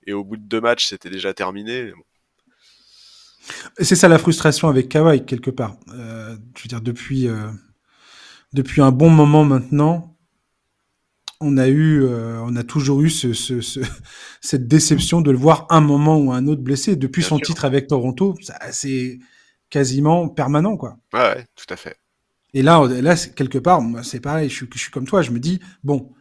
[0.08, 1.92] et au bout de deux matchs, c'était déjà terminé.
[3.80, 5.78] C'est ça la frustration avec Kawhi, quelque part.
[5.94, 7.50] Euh, je veux dire, depuis, euh,
[8.54, 10.17] depuis un bon moment maintenant,
[11.40, 13.80] on a eu, euh, on a toujours eu ce, ce, ce,
[14.42, 16.96] cette déception de le voir un moment ou un autre blessé.
[16.96, 17.48] Depuis Bien son sûr.
[17.48, 18.36] titre avec Toronto,
[18.72, 19.20] c'est
[19.70, 20.98] quasiment permanent, quoi.
[21.14, 21.98] Ouais, ouais, tout à fait.
[22.54, 24.50] Et là, là, quelque part, c'est pareil.
[24.50, 25.22] Je suis, je suis comme toi.
[25.22, 26.14] Je me dis, bon,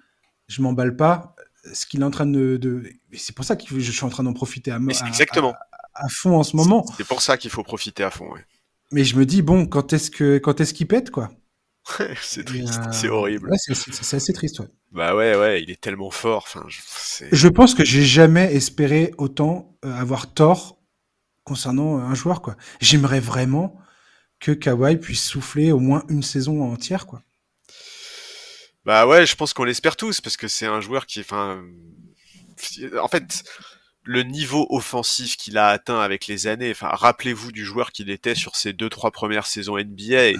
[0.49, 1.35] je m'emballe pas
[1.73, 2.85] ce qu'il est en train de, de...
[3.13, 5.55] c'est pour ça que je suis en train d'en profiter à, à, exactement.
[5.95, 6.85] À, à, fond en ce moment.
[6.97, 8.33] C'est pour ça qu'il faut profiter à fond.
[8.33, 8.45] Ouais.
[8.93, 11.31] Mais je me dis bon, quand est-ce que quand est-ce qu'il pète quoi?
[12.21, 12.93] C'est triste, euh...
[12.93, 13.51] c'est horrible.
[13.51, 14.59] Ouais, c'est assez triste.
[14.59, 14.67] Ouais.
[14.91, 16.45] Bah ouais, ouais, il est tellement fort.
[16.47, 16.81] Enfin, je,
[17.31, 20.79] je pense que j'ai jamais espéré autant euh, avoir tort
[21.45, 22.57] concernant un joueur quoi.
[22.81, 23.79] J'aimerais vraiment
[24.41, 27.23] que Kawhi puisse souffler au moins une saison entière quoi.
[28.85, 31.61] Bah ouais, je pense qu'on l'espère tous parce que c'est un joueur qui, enfin,
[33.01, 33.43] en fait,
[34.05, 36.71] le niveau offensif qu'il a atteint avec les années.
[36.71, 40.35] Enfin, rappelez-vous du joueur qu'il était sur ses deux trois premières saisons NBA.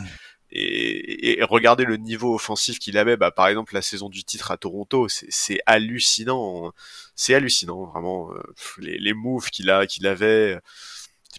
[0.53, 4.51] Et, et, regardez le niveau offensif qu'il avait, bah, par exemple la saison du titre
[4.51, 6.73] à Toronto, c'est hallucinant,
[7.15, 8.43] c'est hallucinant vraiment euh,
[8.79, 10.59] les, les moves qu'il a, qu'il avait.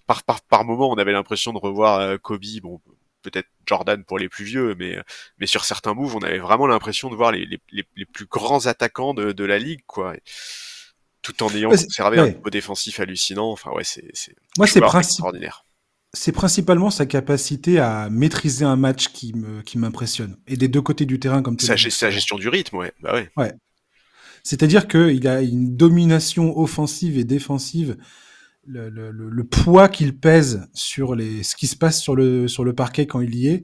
[0.06, 2.82] Par, par, par moment, on avait l'impression de revoir euh, Kobe, bon
[3.24, 4.98] peut-être Jordan pour les plus vieux, mais
[5.40, 7.60] mais sur certains moves, on avait vraiment l'impression de voir les, les,
[7.96, 10.16] les, plus grands attaquants de, de la ligue, quoi.
[11.22, 13.52] tout en ayant conservé un niveau défensif hallucinant.
[13.52, 14.12] Enfin ouais, c'est
[14.58, 15.67] moi c'est extraordinaire
[16.14, 20.38] c'est principalement sa capacité à maîtriser un match qui me qui m'impressionne.
[20.48, 22.94] Et des deux côtés du terrain, comme tu sa, sa gestion du rythme, ouais.
[23.02, 23.30] Bah ouais.
[23.38, 23.54] ouais.
[24.44, 27.98] C'est-à-dire qu'il a une domination offensive et défensive.
[28.70, 32.66] Le, le, le, poids qu'il pèse sur les, ce qui se passe sur le, sur
[32.66, 33.64] le parquet quand il y est,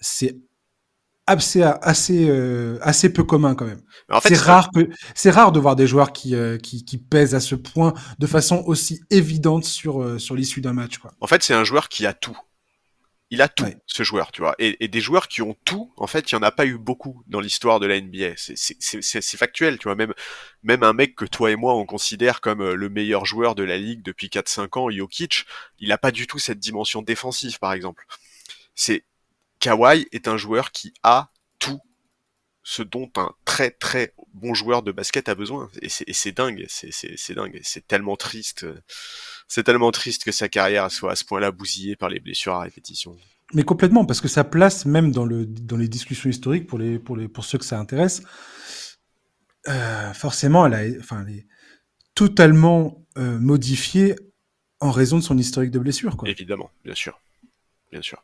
[0.00, 0.38] c'est
[1.30, 3.82] assez assez euh, assez peu commun quand même.
[4.10, 6.98] En fait, c'est rare que c'est rare de voir des joueurs qui, euh, qui, qui
[6.98, 11.12] pèsent à ce point de façon aussi évidente sur euh, sur l'issue d'un match quoi.
[11.20, 12.36] En fait, c'est un joueur qui a tout.
[13.32, 14.56] Il a tout, ce joueur, tu vois.
[14.58, 16.78] Et, et, des joueurs qui ont tout, en fait, il y en a pas eu
[16.78, 18.32] beaucoup dans l'histoire de la NBA.
[18.36, 19.94] C'est factuel, tu vois.
[19.94, 20.12] Même,
[20.64, 23.78] même un mec que toi et moi, on considère comme le meilleur joueur de la
[23.78, 25.46] ligue depuis 4-5 ans, Jokic,
[25.78, 28.04] il a pas du tout cette dimension défensive, par exemple.
[28.74, 29.04] C'est,
[29.60, 31.80] Kawhi est un joueur qui a tout
[32.62, 35.68] ce dont un très très bon joueur de basket a besoin.
[35.82, 37.60] Et c'est dingue, c'est dingue.
[37.62, 38.66] C'est tellement triste.
[39.48, 42.60] C'est tellement triste que sa carrière soit à ce point-là bousillée par les blessures à
[42.60, 43.16] répétition.
[43.52, 46.98] Mais complètement, parce que sa place, même dans, le, dans les discussions historiques, pour, les,
[46.98, 48.22] pour, les, pour ceux que ça intéresse,
[49.68, 51.46] euh, forcément, elle, a, enfin, elle est
[52.14, 54.14] totalement euh, modifiée
[54.78, 56.16] en raison de son historique de blessure.
[56.16, 56.28] Quoi.
[56.28, 57.20] Évidemment, bien sûr.
[57.90, 58.22] Bien sûr.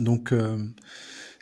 [0.00, 0.58] Donc, euh,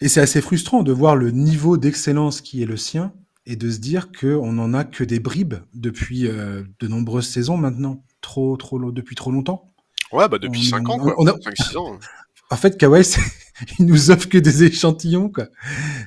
[0.01, 3.13] et c'est assez frustrant de voir le niveau d'excellence qui est le sien
[3.47, 7.57] et de se dire qu'on n'en a que des bribes depuis euh, de nombreuses saisons
[7.57, 9.73] maintenant, trop, trop, depuis trop longtemps.
[10.13, 11.15] Ouais, bah depuis 5 ans, quoi.
[11.19, 11.33] On a...
[11.33, 11.99] 5-6 ans.
[12.49, 13.03] En fait, Kawhi,
[13.81, 15.49] il nous offre que des échantillons, quoi.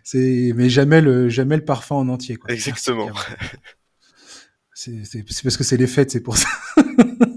[0.05, 2.53] C'est, mais jamais le, jamais le parfum en entier, quoi.
[2.53, 3.09] Exactement.
[4.73, 5.03] C'est
[5.43, 6.47] parce que c'est les fêtes, c'est pour ça.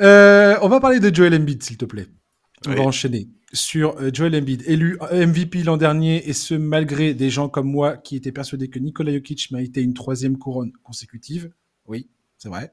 [0.00, 2.06] Euh, on va parler de Joel Embiid, s'il te plaît.
[2.66, 7.30] On va enchaîner sur euh, Joel Embiid, élu MVP l'an dernier, et ce malgré des
[7.30, 11.50] gens comme moi qui étaient persuadés que Nikola Jokic méritait une troisième couronne consécutive.
[11.86, 12.72] Oui, c'est vrai.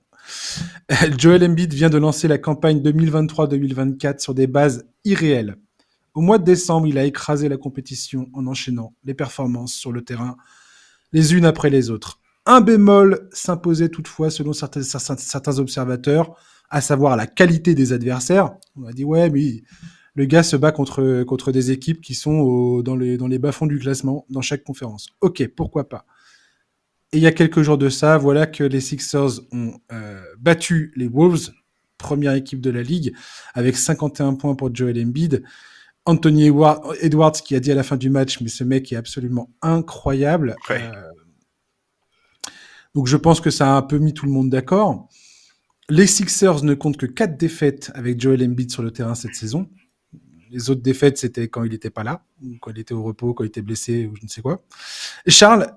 [1.17, 5.55] Joel Embiid vient de lancer la campagne 2023-2024 sur des bases irréelles.
[6.13, 10.01] Au mois de décembre, il a écrasé la compétition en enchaînant les performances sur le
[10.01, 10.37] terrain
[11.11, 12.19] les unes après les autres.
[12.45, 16.35] Un bémol s'imposait toutefois selon certains, certains observateurs,
[16.69, 18.51] à savoir la qualité des adversaires.
[18.75, 19.63] On a dit ouais, mais
[20.13, 23.65] le gars se bat contre contre des équipes qui sont dans les dans les bas-fonds
[23.65, 25.09] du classement dans chaque conférence.
[25.21, 26.05] Ok, pourquoi pas.
[27.11, 30.91] Et il y a quelques jours de ça, voilà que les Sixers ont euh, battu
[30.95, 31.51] les Wolves,
[31.97, 33.13] première équipe de la ligue,
[33.53, 35.43] avec 51 points pour Joel Embiid.
[36.07, 36.51] Anthony
[37.01, 40.55] Edwards qui a dit à la fin du match, mais ce mec est absolument incroyable.
[40.69, 40.91] Euh,
[42.95, 45.09] donc je pense que ça a un peu mis tout le monde d'accord.
[45.89, 49.69] Les Sixers ne comptent que quatre défaites avec Joel Embiid sur le terrain cette saison.
[50.49, 53.33] Les autres défaites, c'était quand il n'était pas là, ou quand il était au repos,
[53.33, 54.63] quand il était blessé, ou je ne sais quoi.
[55.27, 55.67] Charles,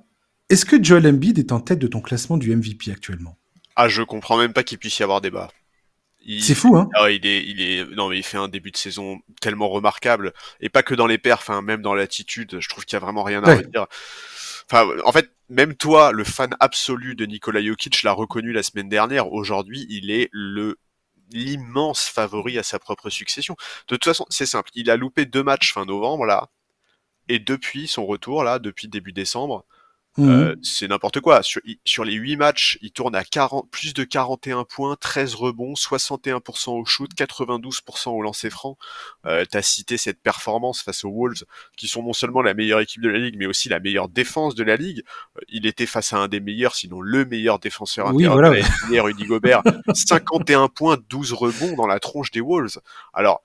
[0.48, 3.36] est-ce que Joel Embiid est en tête de ton classement du MVP actuellement?
[3.74, 5.50] Ah, je comprends même pas qu'il puisse y avoir débat.
[6.40, 8.76] C'est fou, hein ah, il est, il est, non mais il fait un début de
[8.76, 12.58] saison tellement remarquable et pas que dans les perfs, hein, même dans l'attitude.
[12.60, 13.86] Je trouve qu'il y a vraiment rien à dire.
[14.70, 18.88] Enfin, en fait, même toi, le fan absolu de Nikola Jokic, l'a reconnu la semaine
[18.88, 19.32] dernière.
[19.32, 20.78] Aujourd'hui, il est le
[21.30, 23.54] l'immense favori à sa propre succession.
[23.88, 24.70] De toute façon, c'est simple.
[24.74, 26.48] Il a loupé deux matchs fin novembre là,
[27.28, 29.64] et depuis son retour là, depuis début décembre,
[30.18, 30.30] Mhm.
[30.30, 31.42] Euh, c'est n'importe quoi.
[31.42, 35.74] Sur, sur, les 8 matchs, il tourne à 40, plus de 41 points, 13 rebonds,
[35.74, 38.76] 61% au shoot, 92% au lancer franc.
[39.26, 41.44] Euh, T'as cité cette performance face aux Wolves,
[41.76, 44.56] qui sont non seulement la meilleure équipe de la ligue, mais aussi la meilleure défense
[44.56, 45.02] de la ligue.
[45.36, 48.52] Euh, il était face à un des meilleurs, sinon le meilleur défenseur oui, voilà,
[48.90, 49.62] Rudy Gobert.
[49.94, 52.80] 51 points, 12 rebonds dans la tronche des Wolves.
[53.14, 53.42] Alors,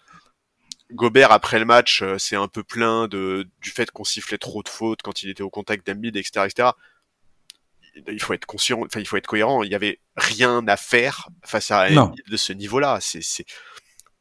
[0.93, 4.63] Gobert après le match euh, c'est un peu plein de du fait qu'on sifflait trop
[4.63, 6.69] de fautes quand il était au contact d'Embiid, etc., etc.
[8.08, 9.63] Il faut être conscient, enfin il faut être cohérent.
[9.63, 12.97] Il y avait rien à faire face à Embiid de ce niveau-là.
[13.01, 13.45] C'est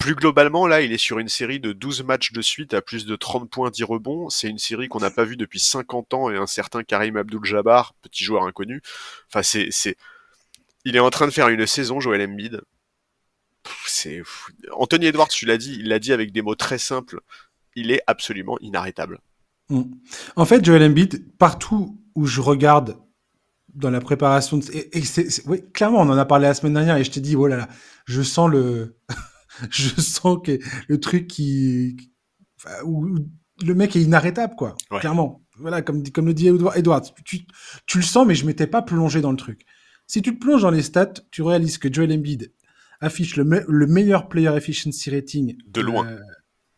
[0.02, 3.06] plus globalement, là, il est sur une série de 12 matchs de suite à plus
[3.06, 4.30] de 30 points 10 rebonds.
[4.30, 7.94] C'est une série qu'on n'a pas vue depuis 50 ans et un certain Karim Abdul-Jabbar,
[8.02, 8.82] petit joueur inconnu.
[9.28, 9.96] Enfin, c'est, c'est,
[10.84, 12.62] il est en train de faire une saison, Joel Embiid
[13.86, 14.22] c'est
[14.72, 17.20] Anthony Edwards, tu l'as dit, il l'a dit avec des mots très simples.
[17.74, 19.20] Il est absolument inarrêtable.
[19.70, 19.82] Mm.
[20.36, 22.98] En fait, Joel Embiid, partout où je regarde
[23.74, 24.58] dans la préparation.
[24.58, 24.64] De...
[24.74, 25.02] Et,
[25.46, 27.56] oui, clairement, on en a parlé la semaine dernière et je t'ai dit, oh là
[27.56, 27.68] là,
[28.04, 28.98] je sens le,
[29.70, 31.96] je sens que le truc qui,
[32.84, 33.16] où,
[33.64, 34.74] le mec est inarrêtable, quoi.
[35.00, 35.40] Clairement.
[35.58, 37.46] Voilà, comme, comme le dit Edouard, tu,
[37.86, 39.64] tu, le sens, mais je m'étais pas plongé dans le truc.
[40.06, 42.52] Si tu te plonges dans les stats, tu réalises que Joel Embiid
[43.02, 46.18] affiche le, le meilleur player efficiency rating de loin euh,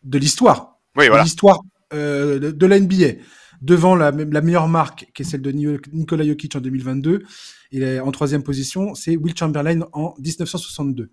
[0.02, 0.80] de l'histoire.
[0.96, 1.22] Oui, voilà.
[1.22, 1.60] L'histoire
[1.92, 3.20] euh, de, de, la NBA
[3.60, 7.22] devant la, la, meilleure marque, qui est celle de Nikola Jokic en 2022.
[7.72, 11.10] Et en troisième position, c'est Will Chamberlain en 1962.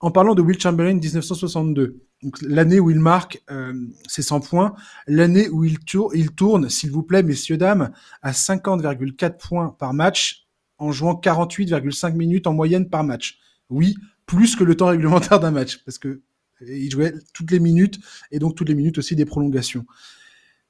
[0.00, 2.02] En parlant de Will Chamberlain 1962,
[2.42, 3.72] l'année où il marque euh,
[4.06, 4.74] ses 100 points,
[5.06, 5.78] l'année où il,
[6.14, 7.90] il tourne, s'il vous plaît, messieurs, dames,
[8.22, 10.46] à 50,4 points par match
[10.78, 13.38] en jouant 48,5 minutes en moyenne par match.
[13.70, 16.22] Oui, plus que le temps réglementaire d'un match, parce que
[16.60, 17.98] il jouait toutes les minutes
[18.30, 19.86] et donc toutes les minutes aussi des prolongations.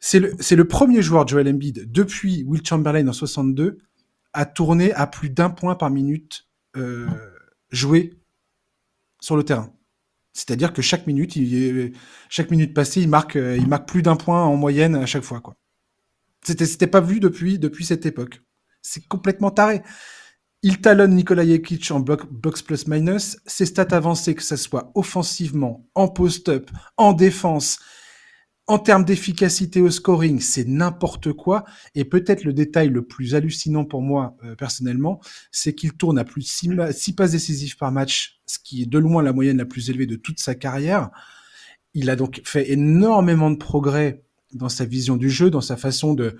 [0.01, 3.79] C'est le, premier joueur, Joel Embiid, depuis Will Chamberlain en 62,
[4.35, 7.07] à tourner à plus d'un point par minute euh,
[7.71, 8.13] joué
[9.21, 9.73] sur le terrain.
[10.35, 11.33] C'est-à-dire que chaque minute,
[12.75, 15.41] passée, il marque, euh, il marque plus d'un point en moyenne à chaque fois.
[16.43, 18.43] C'était, pas vu depuis cette époque.
[18.83, 19.81] C'est complètement taré.
[20.67, 23.37] Il talonne Nikola Jokic en box plus minus.
[23.45, 27.81] Ses stats avancées, que ce soit offensivement, en post-up, en défense,
[28.67, 31.65] en termes d'efficacité au scoring, c'est n'importe quoi.
[31.95, 35.21] Et peut-être le détail le plus hallucinant pour moi euh, personnellement,
[35.53, 38.99] c'est qu'il tourne à plus de 6 passes décisives par match, ce qui est de
[38.99, 41.11] loin la moyenne la plus élevée de toute sa carrière.
[41.93, 44.25] Il a donc fait énormément de progrès
[44.55, 46.39] dans sa vision du jeu, dans sa façon de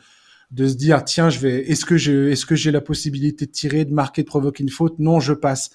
[0.55, 3.51] de se dire tiens je vais est-ce que je est-ce que j'ai la possibilité de
[3.51, 4.99] tirer, de marquer, de provoquer une faute?
[4.99, 5.71] Non, je passe.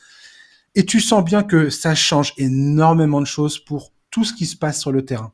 [0.75, 4.55] Et tu sens bien que ça change énormément de choses pour tout ce qui se
[4.55, 5.33] passe sur le terrain.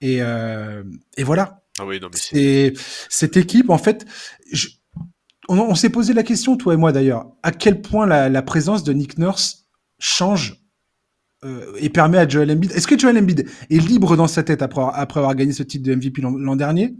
[0.00, 0.82] Et, euh,
[1.16, 1.62] et voilà.
[1.78, 2.72] Ah oui, non, mais
[3.08, 4.06] cette équipe, en fait,
[4.50, 4.68] je,
[5.48, 8.82] on, s'est posé la question, toi et moi d'ailleurs, à quel point la, la présence
[8.84, 9.68] de Nick Nurse
[9.98, 10.64] change
[11.44, 12.72] euh, et permet à Joel Embiid.
[12.72, 15.84] Est-ce que Joel Embiid est libre dans sa tête après, après avoir gagné ce titre
[15.84, 16.96] de MVP l'an dernier?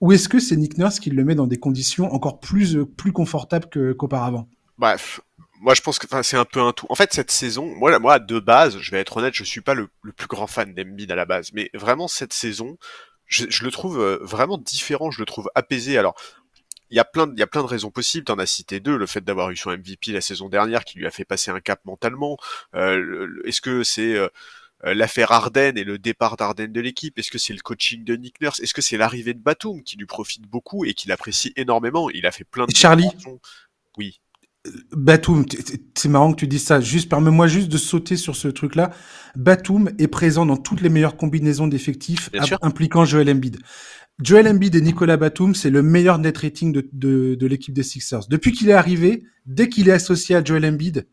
[0.00, 3.12] Ou est-ce que c'est Nick Nurse qui le met dans des conditions encore plus, plus
[3.12, 4.48] confortables qu'auparavant?
[4.78, 5.20] Bref,
[5.60, 6.86] moi je pense que c'est un peu un tout.
[6.88, 9.74] En fait, cette saison, moi, moi de base, je vais être honnête, je suis pas
[9.74, 12.76] le, plus grand fan d'Embiid à la base, mais vraiment cette saison,
[13.26, 15.96] je, le trouve euh, vraiment différent, je le trouve apaisé.
[15.96, 16.14] Alors,
[16.90, 18.24] il y a plein de, il raisons possibles.
[18.24, 18.96] T'en as cité deux.
[18.96, 21.60] Le fait d'avoir eu son MVP la saison dernière qui lui a fait passer un
[21.60, 22.36] cap mentalement.
[22.74, 24.28] Euh, Est-ce que c'est euh,
[24.84, 28.40] l'affaire Arden et le départ d'Arden de l'équipe Est-ce que c'est le coaching de Nick
[28.40, 28.60] Nurse?
[28.60, 32.10] Est-ce que c'est l'arrivée de Batum qui lui profite beaucoup et qu'il apprécie énormément?
[32.10, 33.08] Il a fait plein de Charlie?
[33.96, 34.20] Oui.
[34.92, 35.44] Batum,
[35.94, 36.80] c'est marrant que tu dises ça.
[36.80, 38.90] Juste, permets-moi juste de sauter sur ce truc-là.
[39.36, 42.30] Batum est présent dans toutes les meilleures combinaisons d'effectifs
[42.62, 43.58] impliquant Joel Embiid.
[44.22, 47.82] Joel Embiid et Nicolas Batum, c'est le meilleur net rating de, de, de l'équipe des
[47.82, 48.26] Sixers.
[48.28, 51.06] Depuis qu'il est arrivé, dès qu'il est associé à Joel Embiid,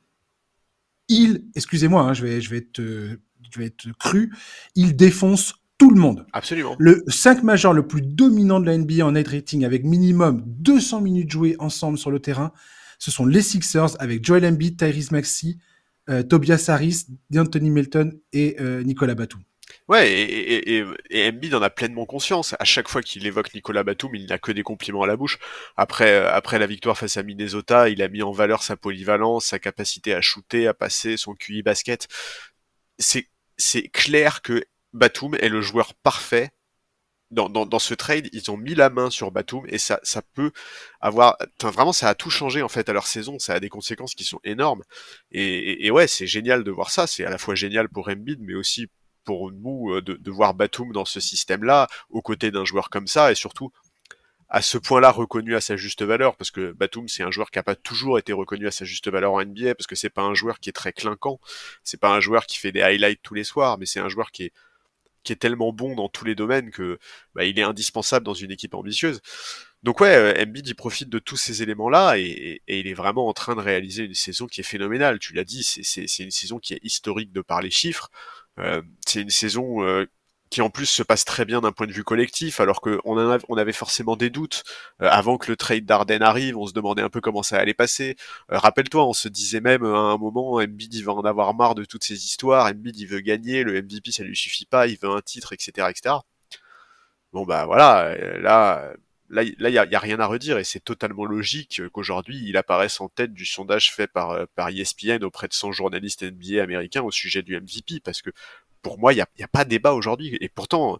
[1.09, 2.79] il, excusez-moi, hein, je vais, je vais être,
[3.53, 4.33] je vais être cru,
[4.75, 6.25] il défonce tout le monde.
[6.31, 6.75] Absolument.
[6.77, 11.01] Le 5 majeur le plus dominant de la NBA en net rating avec minimum 200
[11.01, 12.51] minutes jouées ensemble sur le terrain,
[12.99, 15.57] ce sont les Sixers avec Joel Embiid, Tyrese Maxey,
[16.09, 19.41] euh, Tobias Harris, D'Anthony Melton et euh, Nicolas Batum.
[19.87, 22.55] Ouais, et, et, et, Embiid en a pleinement conscience.
[22.59, 25.39] À chaque fois qu'il évoque Nicolas Batum, il n'a que des compliments à la bouche.
[25.77, 29.45] Après, euh, après la victoire face à Minnesota, il a mis en valeur sa polyvalence,
[29.47, 32.07] sa capacité à shooter, à passer, son QI basket.
[32.99, 33.27] C'est,
[33.61, 36.51] c'est clair que Batum est le joueur parfait
[37.31, 40.51] dans, dans, ce trade, ils ont mis la main sur Batum et ça, ça peut
[40.99, 43.39] avoir, vraiment, ça a tout changé en fait à leur saison.
[43.39, 44.83] Ça a des conséquences qui sont énormes.
[45.31, 47.07] Et, et, ouais, c'est génial de voir ça.
[47.07, 48.87] C'est à la fois génial pour Embiid, mais aussi
[49.23, 53.07] pour nous euh, de, de voir Batum dans ce système-là, aux côtés d'un joueur comme
[53.07, 53.71] ça, et surtout
[54.53, 57.59] à ce point-là reconnu à sa juste valeur, parce que Batum c'est un joueur qui
[57.59, 60.23] a pas toujours été reconnu à sa juste valeur en NBA, parce que c'est pas
[60.23, 61.39] un joueur qui est très clinquant,
[61.83, 64.29] c'est pas un joueur qui fait des highlights tous les soirs, mais c'est un joueur
[64.31, 64.53] qui est
[65.23, 66.97] qui est tellement bon dans tous les domaines que
[67.35, 69.21] bah, il est indispensable dans une équipe ambitieuse.
[69.83, 73.27] Donc ouais, euh, Embiid il profite de tous ces éléments-là et, et, il est vraiment
[73.27, 75.19] en train de réaliser une saison qui est phénoménale.
[75.19, 78.09] Tu l'as dit, c'est une saison qui est historique de par les chiffres.
[78.59, 80.05] Euh, c'est une saison euh,
[80.51, 83.57] qui en plus se passe très bien d'un point de vue collectif, alors qu'on on
[83.57, 84.63] avait forcément des doutes
[85.01, 87.73] euh, avant que le trade d'Arden arrive, on se demandait un peu comment ça allait
[87.73, 88.17] passer.
[88.51, 91.73] Euh, rappelle-toi, on se disait même à un moment, Embiid il va en avoir marre
[91.73, 94.97] de toutes ces histoires, Embiid il veut gagner, le MVP ça lui suffit pas, il
[95.01, 96.15] veut un titre, etc., etc.
[97.31, 98.91] Bon bah voilà, euh, là,
[99.29, 102.99] là, là, il y a, rien à redire et c'est totalement logique qu'aujourd'hui il apparaisse
[102.99, 107.11] en tête du sondage fait par par ESPN auprès de 100 journalistes NBA américains au
[107.11, 108.31] sujet du MVP parce que
[108.81, 110.37] pour moi, il n'y a, y a, pas débat aujourd'hui.
[110.41, 110.99] Et pourtant,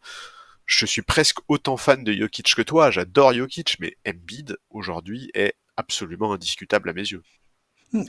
[0.66, 2.92] je suis presque autant fan de Jokic que toi.
[2.92, 7.24] J'adore Jokic, mais Embiid aujourd'hui est absolument indiscutable à mes yeux.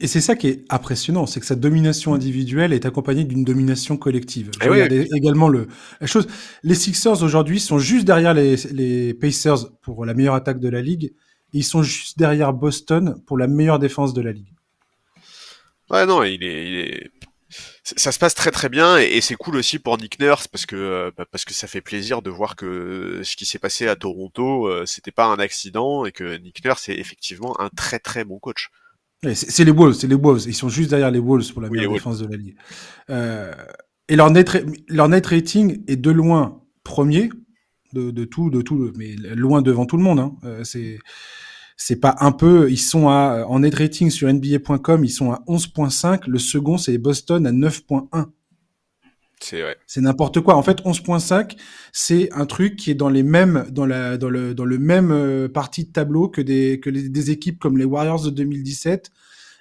[0.01, 3.97] Et c'est ça qui est impressionnant, c'est que sa domination individuelle est accompagnée d'une domination
[3.97, 4.53] collective.
[4.61, 5.67] Je eh également le,
[6.01, 6.29] la chose.
[6.63, 10.81] Les Sixers aujourd'hui sont juste derrière les, les Pacers pour la meilleure attaque de la
[10.81, 11.07] ligue.
[11.53, 14.55] Et ils sont juste derrière Boston pour la meilleure défense de la ligue.
[15.91, 17.11] Ouais, non, il est, il est...
[17.83, 20.77] ça se passe très très bien et, c'est cool aussi pour Nick Nurse parce que
[20.77, 23.97] euh, bah, parce que ça fait plaisir de voir que ce qui s'est passé à
[23.97, 28.25] Toronto, euh, c'était pas un accident et que Nick Nurse est effectivement un très très
[28.25, 28.71] bon coach.
[29.35, 30.43] C'est les Wolves, c'est les Wolves.
[30.47, 32.57] Ils sont juste derrière les Wolves pour la meilleure défense de la ligue.
[33.09, 33.55] Euh,
[34.09, 37.31] et leur net, leur net rating est de loin premier
[37.93, 40.19] de, de, tout, de tout, mais loin devant tout le monde.
[40.19, 40.35] Hein.
[40.45, 40.99] Euh, c'est
[41.77, 42.71] c'est pas un peu.
[42.71, 46.29] Ils sont à en net rating sur NBA.com, ils sont à 11.5.
[46.29, 48.27] Le second c'est Boston à 9.1.
[49.87, 50.55] C'est n'importe quoi.
[50.55, 51.57] En fait, 11.5,
[51.93, 55.11] c'est un truc qui est dans les mêmes, dans la, dans le, dans le même
[55.11, 59.11] euh, partie de tableau que des, que des équipes comme les Warriors de 2017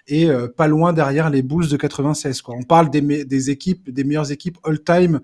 [0.08, 2.42] et euh, pas loin derrière les Bulls de 96.
[2.42, 2.56] Quoi.
[2.58, 5.20] On parle des, des équipes, des meilleures équipes all-time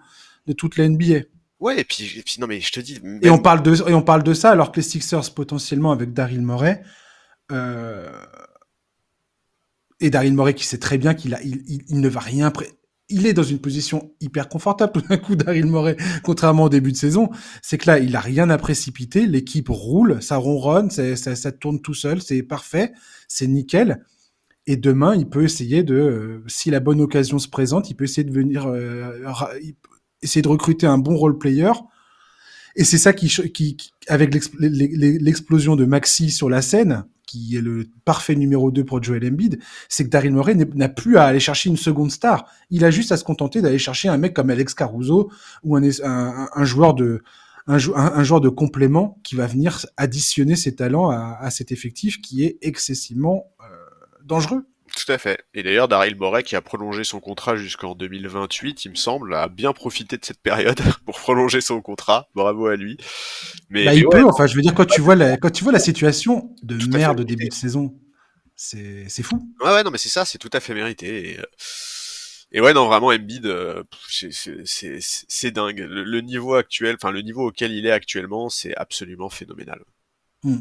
[0.48, 1.22] de toute la NBA.
[1.60, 3.00] Ouais, et puis, non mais je te dis.
[3.22, 6.14] Et on parle de et on parle de ça alors que les Sixers potentiellement avec
[6.14, 6.84] Daryl Morey.
[7.52, 8.12] Euh...
[10.00, 12.52] Et Daryl Morey qui sait très bien qu'il a, il, il, ne va rien
[13.10, 16.92] il est dans une position hyper confortable tout d'un coup Daryl Morey, contrairement au début
[16.92, 17.30] de saison.
[17.62, 19.28] C'est que là, il a rien à précipiter.
[19.28, 22.92] L'équipe roule, ça ronronne, ça, ça, tourne tout seul, c'est parfait,
[23.28, 24.04] c'est nickel.
[24.66, 28.04] Et demain, il peut essayer de, euh, si la bonne occasion se présente, il peut
[28.04, 29.24] essayer de venir, euh,
[30.22, 31.72] essayer de recruter un bon role player.
[32.76, 37.86] Et c'est ça qui, qui, avec l'explosion de Maxi sur la scène, qui est le
[38.06, 39.60] parfait numéro 2 pour Joel Embiid,
[39.90, 42.50] c'est que Daryl Morey n'a plus à aller chercher une seconde star.
[42.70, 45.30] Il a juste à se contenter d'aller chercher un mec comme Alex Caruso
[45.64, 47.22] ou un, un, joueur de
[47.68, 47.78] un,
[48.24, 52.58] joueur de complément qui va venir additionner ses talents à, à cet effectif qui est
[52.62, 53.66] excessivement euh,
[54.24, 54.66] dangereux.
[54.98, 55.46] Tout à fait.
[55.54, 59.48] Et d'ailleurs, Daryl Morey, qui a prolongé son contrat jusqu'en 2028, il me semble, a
[59.48, 62.30] bien profité de cette période pour prolonger son contrat.
[62.34, 62.98] Bravo à lui.
[63.70, 64.24] Mais bah, il peut.
[64.26, 67.20] Enfin, je veux dire, quand tu vois la, quand tu vois la situation de merde
[67.20, 67.94] de début de saison,
[68.56, 69.40] c'est, fou.
[69.62, 71.34] Ouais, ouais, non, mais c'est ça, c'est tout à fait mérité.
[71.34, 71.44] Et, euh,
[72.52, 75.86] et ouais, non, vraiment, Embiid, euh, c'est dingue.
[75.88, 79.80] le, niveau actuel, enfin, le niveau auquel il est actuellement, c'est absolument phénoménal.
[80.44, 80.58] Hmm.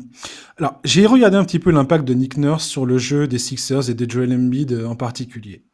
[0.57, 3.91] Alors, j'ai regardé un petit peu l'impact de Nick Nurse sur le jeu des Sixers
[3.91, 5.65] et de Joel Embiid euh, en particulier.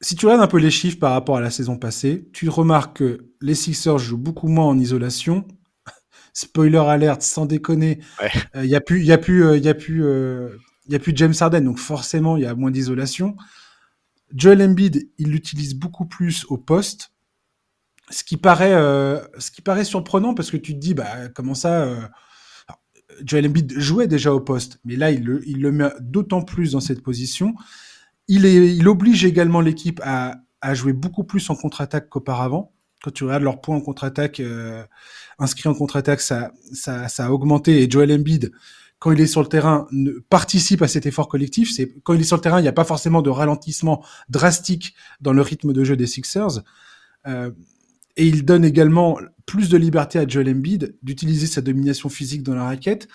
[0.00, 2.98] Si tu regardes un peu les chiffres par rapport à la saison passée, tu remarques
[2.98, 5.46] que les Sixers jouent beaucoup moins en isolation.
[6.32, 7.98] Spoiler alert, sans déconner,
[8.54, 8.66] il ouais.
[8.66, 10.56] n'y euh, a plus, il y a plus, il y a plus, euh,
[10.88, 13.36] y a plus James Harden, donc forcément il y a moins d'isolation.
[14.34, 17.11] Joel Embiid, il l'utilise beaucoup plus au poste
[18.12, 21.54] ce qui paraît, euh, ce qui paraît surprenant parce que tu te dis, bah, comment
[21.54, 22.00] ça, euh...
[23.24, 27.02] Joel Embiid jouait déjà au poste, mais là, il le, met d'autant plus dans cette
[27.02, 27.54] position.
[28.26, 30.40] Il, oblige également l'équipe à,
[30.72, 32.72] jouer beaucoup plus en contre-attaque qu'auparavant.
[33.02, 34.82] Quand tu regardes leurs points en contre-attaque, euh,
[35.38, 36.52] inscrits en contre-attaque, ça,
[36.86, 37.82] a augmenté.
[37.82, 38.52] Et Joel Embiid,
[38.98, 39.86] quand il est sur le terrain,
[40.30, 41.70] participe à cet effort collectif.
[41.70, 44.94] C'est quand il est sur le terrain, il n'y a pas forcément de ralentissement drastique
[45.20, 46.62] dans le rythme de jeu des Sixers.
[48.16, 52.54] Et il donne également plus de liberté à Joel Embiid d'utiliser sa domination physique dans
[52.54, 53.08] la raquette,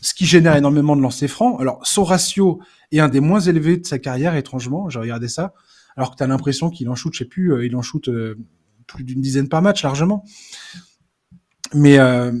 [0.00, 1.60] ce qui génère énormément de lancers francs.
[1.60, 2.60] Alors, son ratio
[2.92, 4.88] est un des moins élevés de sa carrière, étrangement.
[4.90, 5.54] J'ai regardé ça.
[5.96, 8.08] Alors que tu as l'impression qu'il en shoot, je sais plus, euh, il en shoot
[8.08, 8.36] euh,
[8.86, 10.24] plus d'une dizaine par match, largement.
[11.74, 12.32] Mais, euh,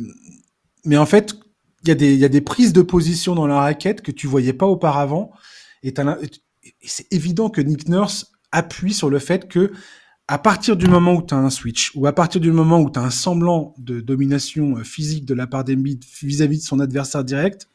[0.84, 1.34] mais en fait,
[1.82, 4.26] il y, a des, y a des prises de position dans la raquette que tu
[4.26, 5.32] voyais pas auparavant.
[5.82, 9.72] Et, et c'est évident que Nick Nurse appuie sur le fait que
[10.28, 12.90] à partir du moment où tu as un switch, ou à partir du moment où
[12.90, 16.80] tu as un semblant de domination euh, physique de la part d'Embiid vis-à-vis de son
[16.80, 17.68] adversaire direct,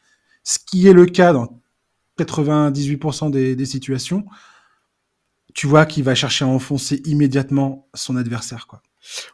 [0.44, 1.60] ce qui est le cas dans
[2.18, 4.24] 98% des, des, situations,
[5.54, 8.66] tu vois qu'il va chercher à enfoncer immédiatement son adversaire.
[8.66, 8.82] quoi.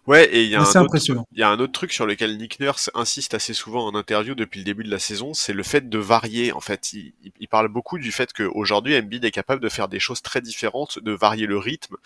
[0.07, 0.97] Ouais, et il y a un autre,
[1.33, 4.35] il y a un autre truc sur lequel Nick Nurse insiste assez souvent en interview
[4.35, 6.53] depuis le début de la saison, c'est le fait de varier.
[6.53, 10.01] En fait, il, il parle beaucoup du fait qu'aujourd'hui Embiid est capable de faire des
[10.01, 11.97] choses très différentes, de varier le rythme,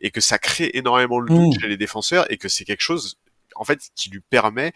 [0.00, 1.60] et que ça crée énormément le doute mmh.
[1.60, 3.18] chez les défenseurs, et que c'est quelque chose,
[3.56, 4.72] en fait, qui lui permet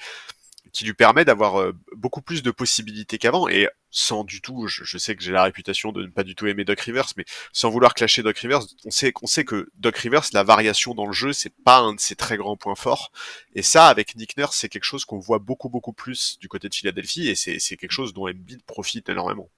[0.72, 4.84] qui lui permet d'avoir euh, beaucoup plus de possibilités qu'avant et sans du tout, je,
[4.84, 7.24] je sais que j'ai la réputation de ne pas du tout aimer Doc Rivers, mais
[7.52, 11.06] sans vouloir clasher Doc Rivers, on sait qu'on sait que Doc Rivers, la variation dans
[11.06, 13.12] le jeu, c'est pas un de ses très grands points forts.
[13.54, 16.68] Et ça, avec Nick Nurse, c'est quelque chose qu'on voit beaucoup beaucoup plus du côté
[16.70, 19.50] de Philadelphie, et c'est quelque chose dont Embiid profite énormément.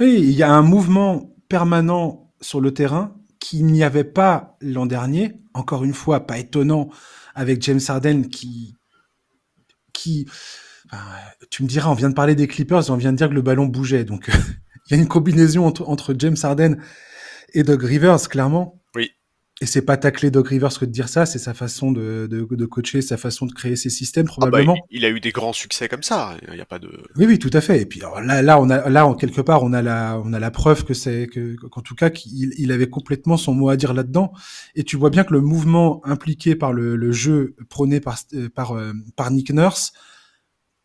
[0.00, 4.86] Oui, il y a un mouvement permanent sur le terrain qu'il n'y avait pas l'an
[4.86, 5.34] dernier.
[5.52, 6.88] Encore une fois, pas étonnant
[7.34, 8.76] avec James Harden qui
[9.92, 10.26] qui
[11.48, 13.42] tu me diras, on vient de parler des Clippers, on vient de dire que le
[13.42, 14.28] ballon bougeait, donc
[14.86, 16.76] il y a une combinaison entre, entre James Harden
[17.54, 18.81] et Doug Rivers, clairement.
[19.62, 22.44] Et c'est pas tacler Doug Rivers que de dire ça, c'est sa façon de, de,
[22.50, 24.74] de, coacher, sa façon de créer ses systèmes Ah bah, probablement.
[24.90, 26.36] il, il a eu des grands succès comme ça.
[26.50, 26.88] Il y a pas de.
[27.14, 27.80] Oui, oui, tout à fait.
[27.80, 30.32] Et puis alors, là, là, on a, là, en quelque part, on a la, on
[30.32, 33.68] a la preuve que c'est que, qu'en tout cas, qu'il il avait complètement son mot
[33.68, 34.32] à dire là-dedans.
[34.74, 38.48] Et tu vois bien que le mouvement impliqué par le, le jeu prôné par, euh,
[38.48, 39.92] par, euh, par Nick Nurse,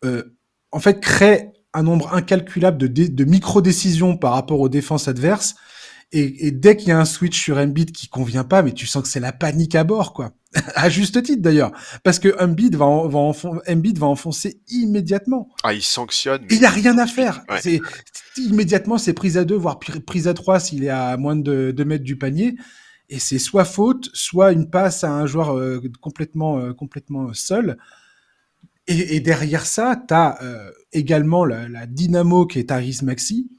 [0.04, 0.22] euh,
[0.70, 5.56] en fait, crée un nombre incalculable de, de micro-décisions par rapport aux défenses adverses.
[6.10, 8.86] Et, et dès qu'il y a un switch sur Embiid qui convient pas, mais tu
[8.86, 10.32] sens que c'est la panique à bord, quoi.
[10.74, 15.50] à juste titre d'ailleurs, parce que Embiid va, en- va, enfon- Embiid va enfoncer immédiatement.
[15.62, 16.44] Ah, il sanctionne.
[16.48, 17.42] Et il n'y a rien à faire.
[17.50, 17.60] Ouais.
[17.60, 17.80] C'est
[18.38, 21.72] immédiatement c'est prise à deux, voire pri- prise à trois s'il est à moins de
[21.76, 22.56] 2 mètres du panier.
[23.10, 27.76] Et c'est soit faute, soit une passe à un joueur euh, complètement, euh, complètement seul.
[28.86, 30.38] Et, et derrière ça, tu as
[30.94, 33.50] également la, la dynamo qui est Tyrese Maxi,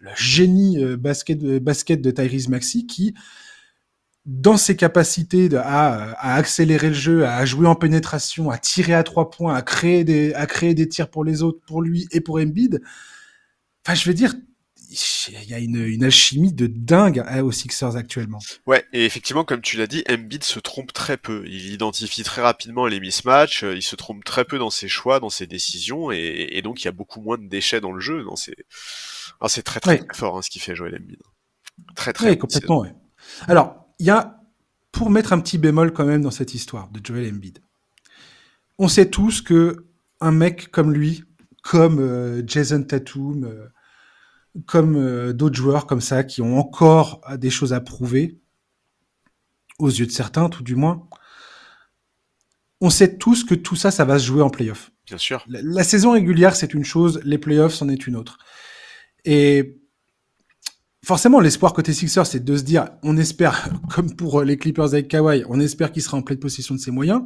[0.00, 3.14] le génie euh, basket, euh, basket de Tyrese Maxi qui,
[4.26, 9.02] dans ses capacités de, à, accélérer le jeu, à jouer en pénétration, à tirer à
[9.02, 12.20] trois points, à créer des, à créer des tirs pour les autres, pour lui et
[12.20, 12.82] pour Embiid.
[13.84, 14.34] Enfin, je veux dire,
[15.28, 18.40] il y a une, une alchimie de dingue hein, aux Sixers actuellement.
[18.66, 21.44] Ouais, et effectivement, comme tu l'as dit, Embiid se trompe très peu.
[21.46, 25.20] Il identifie très rapidement les mismatchs, euh, il se trompe très peu dans ses choix,
[25.20, 28.24] dans ses décisions, et, donc il y a beaucoup moins de déchets dans le jeu.
[29.40, 30.06] Ah, c'est très très, Ouais.
[30.06, 31.20] très fort hein, ce qui fait Joel Embiid.
[31.96, 32.80] Très très complètement.
[32.80, 32.94] Ouais.
[33.48, 34.40] Alors, il y a,
[34.92, 37.60] pour mettre un petit bémol quand même dans cette histoire de Joel Embiid,
[38.78, 39.86] on sait tous que
[40.20, 41.24] un mec comme lui,
[41.62, 43.68] comme euh, Jason Tatum, euh,
[44.66, 48.38] comme euh, d'autres joueurs comme ça, qui ont encore des choses à prouver,
[49.78, 51.06] aux yeux de certains tout du moins,
[52.82, 54.90] on sait tous que tout ça, ça va se jouer en playoff.
[55.06, 55.44] Bien sûr.
[55.48, 58.38] La, la saison régulière, c'est une chose, les playoffs, c'en est une autre.
[59.24, 59.80] Et
[61.04, 65.08] forcément, l'espoir côté Sixers, c'est de se dire, on espère, comme pour les Clippers avec
[65.08, 67.22] Kawhi, on espère qu'il sera en pleine possession de ses moyens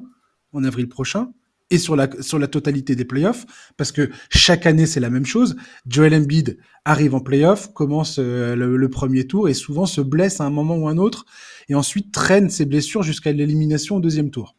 [0.52, 1.32] en avril prochain
[1.70, 5.24] et sur la, sur la totalité des playoffs, parce que chaque année, c'est la même
[5.24, 5.56] chose.
[5.86, 10.40] Joel Embiid arrive en playoff, commence euh, le, le premier tour et souvent se blesse
[10.40, 11.24] à un moment ou un autre
[11.68, 14.56] et ensuite traîne ses blessures jusqu'à l'élimination au deuxième tour.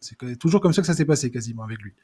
[0.00, 1.94] C'est toujours comme ça que ça s'est passé quasiment avec lui.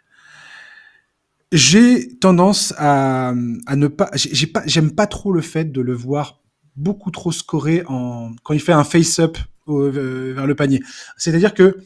[1.53, 5.92] J'ai tendance à, ne pas, j'ai j'ai pas, j'aime pas trop le fait de le
[5.92, 6.40] voir
[6.76, 9.36] beaucoup trop scorer en quand il fait un face-up
[9.68, 10.82] euh, vers le panier.
[11.18, 11.76] C'est-à-dire que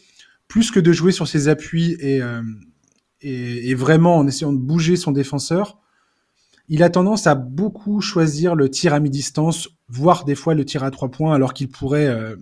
[0.47, 2.43] plus que de jouer sur ses appuis et, euh,
[3.23, 5.79] et, vraiment en essayant de bouger son défenseur,
[6.69, 10.85] il a tendance à beaucoup choisir le tir à mi-distance, voire des fois le tir
[10.85, 12.07] à trois points, alors qu'il pourrait.
[12.07, 12.37] euh,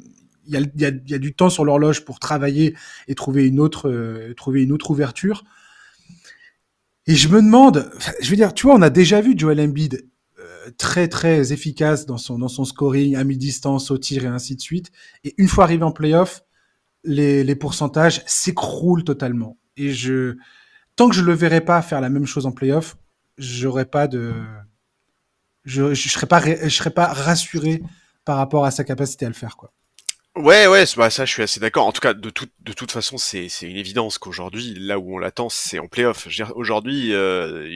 [0.47, 2.75] il y, a, il y a- du temps sur l'horloge pour travailler
[3.09, 5.43] et trouver une autre, trouver une autre ouverture.
[7.07, 7.91] Et je me demande,
[8.23, 12.07] je veux dire, tu vois, on a déjà vu Joel Embiid euh, très très efficace
[12.07, 14.91] dans son dans son scoring à mi-distance, au tir et ainsi de suite.
[15.23, 16.45] Et une fois arrivé en playoff,
[17.05, 19.59] les, les pourcentages s'écroulent totalement.
[19.77, 20.37] Et je,
[20.97, 22.97] tant que je le verrai pas faire la même chose en playoff,
[23.37, 24.33] j'aurais pas de,
[25.65, 27.83] je, je serais pas, je serais pas rassuré
[28.25, 29.73] par rapport à sa capacité à le faire, quoi.
[30.37, 31.87] Ouais, ouais, bah, ça, je suis assez d'accord.
[31.87, 35.19] En tout cas, de toute, de toute façon, c'est, une évidence qu'aujourd'hui, là où on
[35.19, 36.27] l'attend, c'est en playoff.
[36.57, 37.69] Aujourd'hui, euh,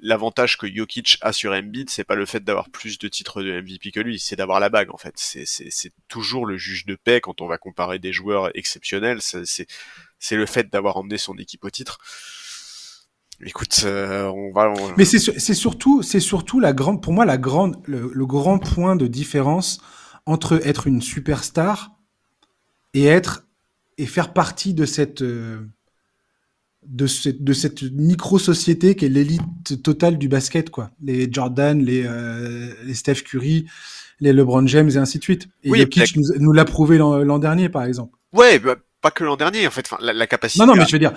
[0.00, 3.60] l'avantage que Jokic a sur Embiid, c'est pas le fait d'avoir plus de titres de
[3.60, 5.12] MVP que lui, c'est d'avoir la bague, en fait.
[5.16, 9.20] C'est, toujours le juge de paix quand on va comparer des joueurs exceptionnels.
[9.20, 9.66] C'est,
[10.34, 11.98] le fait d'avoir emmené son équipe au titre.
[13.44, 15.18] Écoute, euh, on va, on- Mais c'est
[15.54, 19.78] surtout, c'est surtout la grande, pour moi, la grande, le, le grand point de différence
[20.24, 21.97] entre être une superstar
[22.94, 23.46] et être
[23.98, 25.60] et faire partie de cette euh,
[26.86, 30.90] de cette de cette micro société qui est l'élite totale du basket, quoi.
[31.02, 33.66] Les Jordan, les euh, les Steph Curry,
[34.20, 35.48] les LeBron James et ainsi de suite.
[35.64, 38.16] Et Oui, Jokic nous, nous l'a prouvé l'an dernier, par exemple.
[38.32, 39.86] ouais, bah, pas que l'an dernier, en fait.
[39.86, 40.60] Enfin, la, la capacité.
[40.64, 41.12] Non, non, mais à- je veux dire,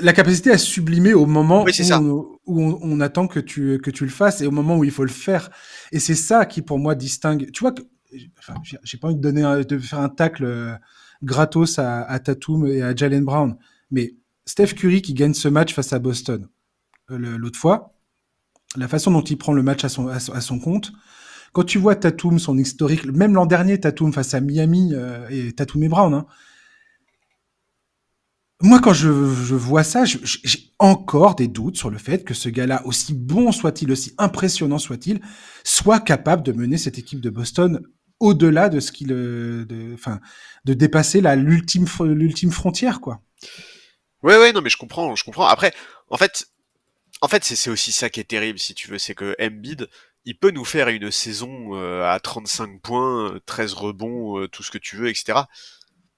[0.00, 3.80] la capacité à sublimer au moment Oui, où, on, où on, on attend que tu,
[3.82, 5.50] que tu le fasses et au moment où il faut le faire.
[5.90, 7.50] Et c'est ça qui, pour moi, distingue.
[7.52, 7.82] Tu vois, que,
[8.82, 10.74] j'ai pas envie de, donner de faire un tacle euh,
[11.22, 13.56] gratos à, à Tatum et à Jalen Brown,
[13.90, 16.48] mais Steph Curry qui gagne ce match face à Boston
[17.10, 17.94] euh, l'autre fois,
[18.76, 20.92] la façon dont il prend le match à son, à son, compte,
[21.52, 25.52] quand tu vois Tatum, son historique, même l'an dernier, Tatum face à Miami euh, et
[25.52, 26.26] Tatum et Brown, hein,
[28.62, 32.86] moi, quand je, vois ça, j'ai encore des doutes sur le fait que ce gars-là,
[32.86, 35.20] aussi bon soit-il, aussi impressionnant soit-il,
[35.62, 37.82] soit capable de mener cette équipe de Boston
[38.20, 40.20] au-delà de ce qu'il, euh, de, enfin,
[40.64, 43.20] de dépasser la l'ultime, l'ultime frontière, quoi.
[44.22, 45.46] Ouais, ouais, non, mais je comprends, je comprends.
[45.46, 45.72] Après,
[46.10, 46.46] en fait,
[47.22, 49.88] En fait, c'est aussi ça qui est terrible, si tu veux, c'est que Embiid,
[50.26, 54.70] il peut nous faire une saison euh, à 35 points, 13 rebonds, euh, tout ce
[54.70, 55.40] que tu veux, etc.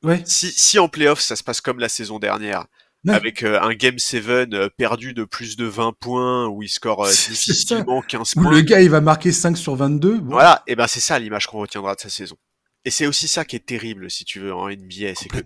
[0.02, 0.22] Ouais.
[0.26, 2.66] Si, si en playoff, ça se passe comme la saison dernière,
[3.04, 3.14] Ouais.
[3.14, 7.04] avec euh, un Game 7 euh, perdu de plus de 20 points, où il score
[7.04, 10.18] euh, difficilement 15 Où points, le gars, il va marquer 5 sur 22.
[10.18, 12.36] bon, voilà, et ben c'est ça l'image qu'on retiendra de sa saison.
[12.84, 15.38] Et c'est aussi ça qui est terrible, si tu veux, en NBA, c'est que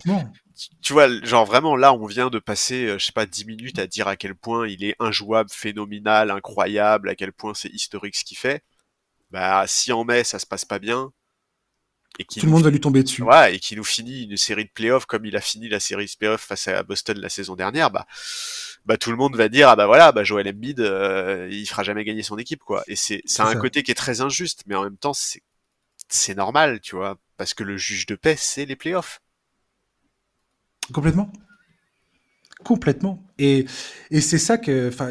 [0.80, 3.78] tu vois, genre vraiment là, on vient de passer, euh, je sais pas, 10 minutes
[3.78, 8.16] à dire à quel point il est injouable, phénoménal, incroyable, à quel point c'est historique
[8.16, 8.62] ce qu'il fait.
[9.30, 11.10] Bah, si en mai ça se passe pas bien,
[12.18, 13.22] et qu'il Tout le monde va lui tomber dessus.
[13.22, 16.06] ouais, et qu'il nous finit une série de playoffs comme il a fini la série
[16.06, 18.06] de playoffs face à Boston la saison dernière, bah,
[18.84, 21.82] bah tout le monde va dire ah bah voilà, bah Joel Embiid, euh, il fera
[21.82, 22.82] jamais gagner son équipe quoi.
[22.88, 23.56] Et c'est c'est un ça.
[23.56, 25.42] côté qui est très injuste, mais en même temps c'est
[26.08, 29.20] c'est normal, tu vois, parce que le juge de paix c'est les playoffs.
[30.92, 31.32] Complètement.
[32.64, 33.22] Complètement.
[33.38, 33.66] Et,
[34.10, 35.10] et c'est ça que, enfin,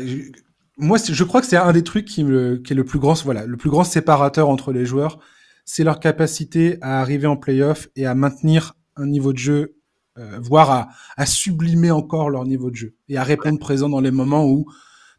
[0.77, 3.13] moi, je crois que c'est un des trucs qui, me, qui est le plus grand,
[3.23, 5.19] voilà, le plus grand séparateur entre les joueurs,
[5.65, 9.75] c'est leur capacité à arriver en playoff et à maintenir un niveau de jeu,
[10.17, 14.01] euh, voire à, à sublimer encore leur niveau de jeu et à répondre présent dans
[14.01, 14.65] les moments où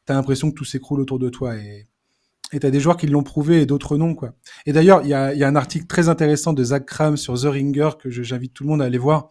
[0.07, 1.57] tu as l'impression que tout s'écroule autour de toi.
[1.57, 1.89] Et
[2.61, 4.15] tu as des joueurs qui l'ont prouvé et d'autres non.
[4.15, 4.35] quoi.
[4.67, 7.17] Et d'ailleurs, il y a, il y a un article très intéressant de Zach Kram
[7.17, 9.31] sur The Ringer que j'invite tout le monde à aller voir.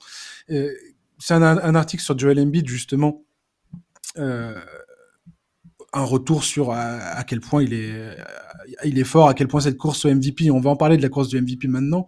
[0.50, 0.72] Euh,
[1.20, 3.24] c'est un, un article sur Joel Embiid, justement.
[4.18, 4.60] Euh,
[5.94, 8.16] un retour sur à, à quel point il est, euh,
[8.86, 11.02] il est fort, à quel point cette course au MVP, on va en parler de
[11.02, 12.08] la course du MVP maintenant,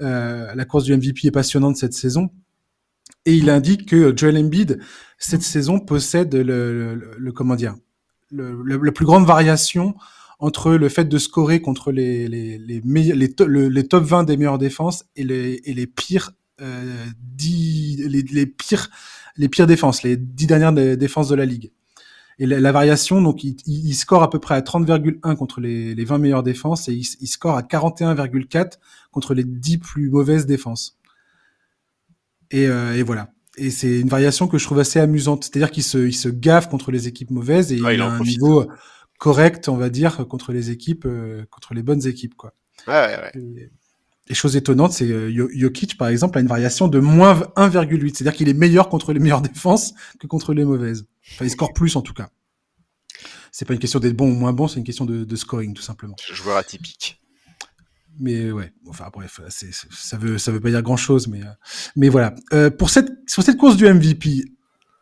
[0.00, 2.30] euh, la course du MVP est passionnante cette saison.
[3.24, 4.80] Et il indique que Joel Embiid,
[5.18, 7.76] cette saison, possède le, le, le- comment dire,
[8.32, 9.94] le, la plus grande variation
[10.40, 13.32] entre le fait de scorer contre les, les, les, meille- les,
[13.70, 18.46] les top 20 des meilleures défenses et les, et les pires euh, 10, les, les
[18.46, 18.90] pires
[19.36, 21.70] les pires défenses, les 10 dernières dé- défenses de la ligue.
[22.38, 26.04] Et la, la variation, donc, il, score à peu près à 30,1 contre les, les
[26.04, 28.72] 20 meilleures défenses et il, il score à 41,4
[29.10, 30.98] contre les 10 plus mauvaises défenses.
[32.50, 33.30] Et, euh, et voilà.
[33.58, 35.44] Et c'est une variation que je trouve assez amusante.
[35.44, 38.06] C'est-à-dire qu'il se, il se gaffe contre les équipes mauvaises et Ouais, il, il a
[38.06, 38.32] un profite.
[38.40, 38.66] niveau
[39.18, 42.54] correct, on va dire, contre les équipes, euh, contre les bonnes équipes, quoi.
[42.88, 43.32] Ouais, ouais, ouais.
[43.40, 43.70] Et,
[44.28, 48.14] et chose étonnante, c'est euh, Jo- Jokic, par exemple, a une variation de moins 1,8.
[48.16, 51.04] C'est-à-dire qu'il est meilleur contre les meilleures défenses que contre les mauvaises.
[51.34, 52.30] Enfin, il score plus, en tout cas.
[53.50, 55.74] C'est pas une question d'être bon ou moins bon, c'est une question de, de scoring,
[55.74, 56.16] tout simplement.
[56.32, 57.20] Joueur atypique.
[58.18, 61.50] Mais ouais, enfin bref, c'est- ça veut ça veut pas dire grand chose, mais euh,
[61.96, 62.34] mais voilà.
[62.52, 64.44] Euh, pour cette sur cette course du MVP,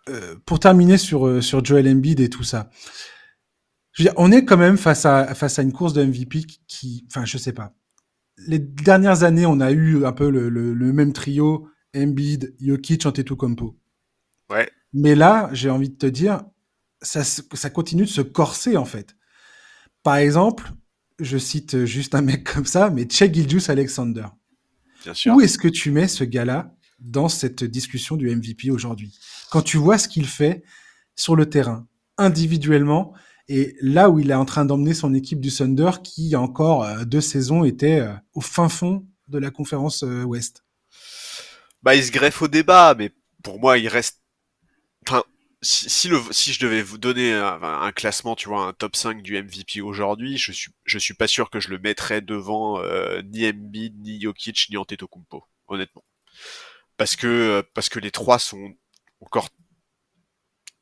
[0.09, 2.71] euh, pour terminer sur sur Joel Embiid et tout ça,
[3.93, 6.43] je veux dire, on est quand même face à face à une course de MVP
[6.45, 7.75] qui- qui, enfin je sais pas.
[8.47, 13.05] Les dernières années, on a eu un peu le, le, le même trio Embiid, Jokic,
[13.07, 13.77] Antetokounmpo.
[14.51, 14.71] Ouais.
[14.93, 16.43] Mais là, j'ai envie de te dire,
[17.01, 19.17] ça, continue de se corser en fait.
[20.03, 20.73] Par exemple,
[21.19, 24.27] je cite juste un mec comme ça, mais Che Gilgeous Alexander.
[25.05, 25.35] Bien sûr.
[25.35, 29.19] Où est-ce que tu mets ce gars-là dans cette discussion du MVP aujourd'hui?
[29.51, 30.63] Quand tu vois ce qu'il fait
[31.17, 31.87] sur le terrain,
[32.19, 33.15] individuellement,
[33.49, 36.35] et là où il est en train d'emmener son équipe du Thunder, qui il y
[36.35, 40.65] a encore euh, deux saisons était euh, au fin fond de la conférence euh, Ouest?
[41.83, 43.11] Bah, il se greffe au débat, mais
[43.43, 44.20] pour moi, il reste.
[45.07, 45.25] Enfin,
[45.63, 48.97] si, si, le, si je devais vous donner un, un classement, tu vois, un top
[48.97, 52.81] 5 du MVP aujourd'hui, je suis, je suis pas sûr que je le mettrais devant
[52.81, 56.05] euh, ni Embiid, ni Jokic, ni Antetokounmpo, honnêtement.
[56.97, 58.75] Parce que, parce que les trois sont
[59.21, 59.49] encore.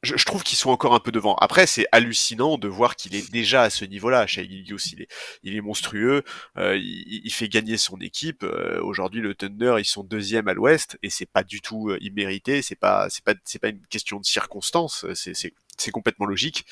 [0.09, 1.35] Je, je trouve qu'ils sont encore un peu devant.
[1.37, 4.27] Après, c'est hallucinant de voir qu'il est déjà à ce niveau-là.
[4.27, 5.09] Shai Gilgeous, il est,
[5.43, 6.23] il est monstrueux.
[6.57, 8.43] Euh, il, il fait gagner son équipe.
[8.43, 11.99] Euh, Aujourd'hui, le Thunder, ils sont deuxième à l'Ouest et c'est pas du tout euh,
[12.01, 12.63] immérité.
[12.63, 15.05] C'est pas, c'est pas, c'est pas une question de circonstance.
[15.15, 16.65] C'est complètement logique.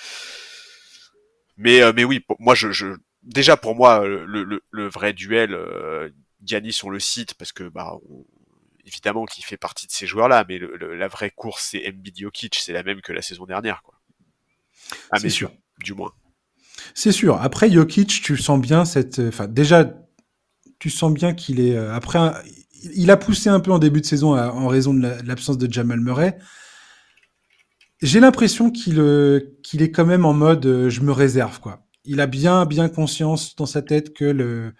[1.59, 2.87] Mais, euh, mais oui, pour, moi, je, je,
[3.23, 6.09] déjà pour moi, le, le, le vrai duel, euh,
[6.43, 8.25] Giannis on le cite parce que bah, on,
[8.87, 12.19] évidemment qu'il fait partie de ces joueurs-là, mais le, le, la vraie course c'est Embiid
[12.19, 13.95] Jokic, c'est la même que la saison dernière, quoi.
[15.11, 16.13] Ah, c'est sûr, du moins.
[16.95, 17.41] C'est sûr.
[17.41, 19.93] Après Jokic, tu sens bien cette, enfin déjà,
[20.79, 22.35] tu sens bien qu'il est après, un...
[22.95, 26.01] il a poussé un peu en début de saison en raison de l'absence de Jamal
[26.01, 26.39] Murray.
[28.03, 31.87] J'ai l'impression qu'il euh, est quand même en mode euh, je me réserve quoi.
[32.05, 34.75] Il a bien bien conscience dans sa tête que le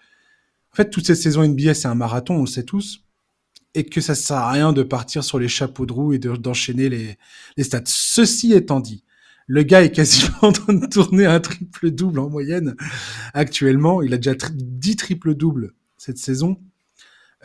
[0.71, 3.06] en fait toute cette saison NBA c'est un marathon, on le sait tous
[3.77, 6.89] et que ça sert à rien de partir sur les chapeaux de roue et d'enchaîner
[6.89, 7.15] les
[7.57, 7.83] les stats.
[7.85, 9.03] Ceci étant dit,
[9.45, 12.75] le gars est quasiment en train de tourner un triple double en moyenne
[13.35, 16.57] actuellement, il a déjà tri 10 triple doubles cette saison.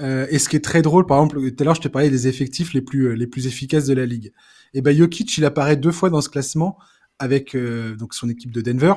[0.00, 2.08] Euh, et ce qui est très drôle, par exemple, tout à l'heure je te parlais
[2.08, 4.32] des effectifs les plus les plus efficaces de la ligue.
[4.72, 6.78] Et ben Jokic, il apparaît deux fois dans ce classement
[7.18, 7.54] avec
[7.98, 8.94] donc son équipe de Denver.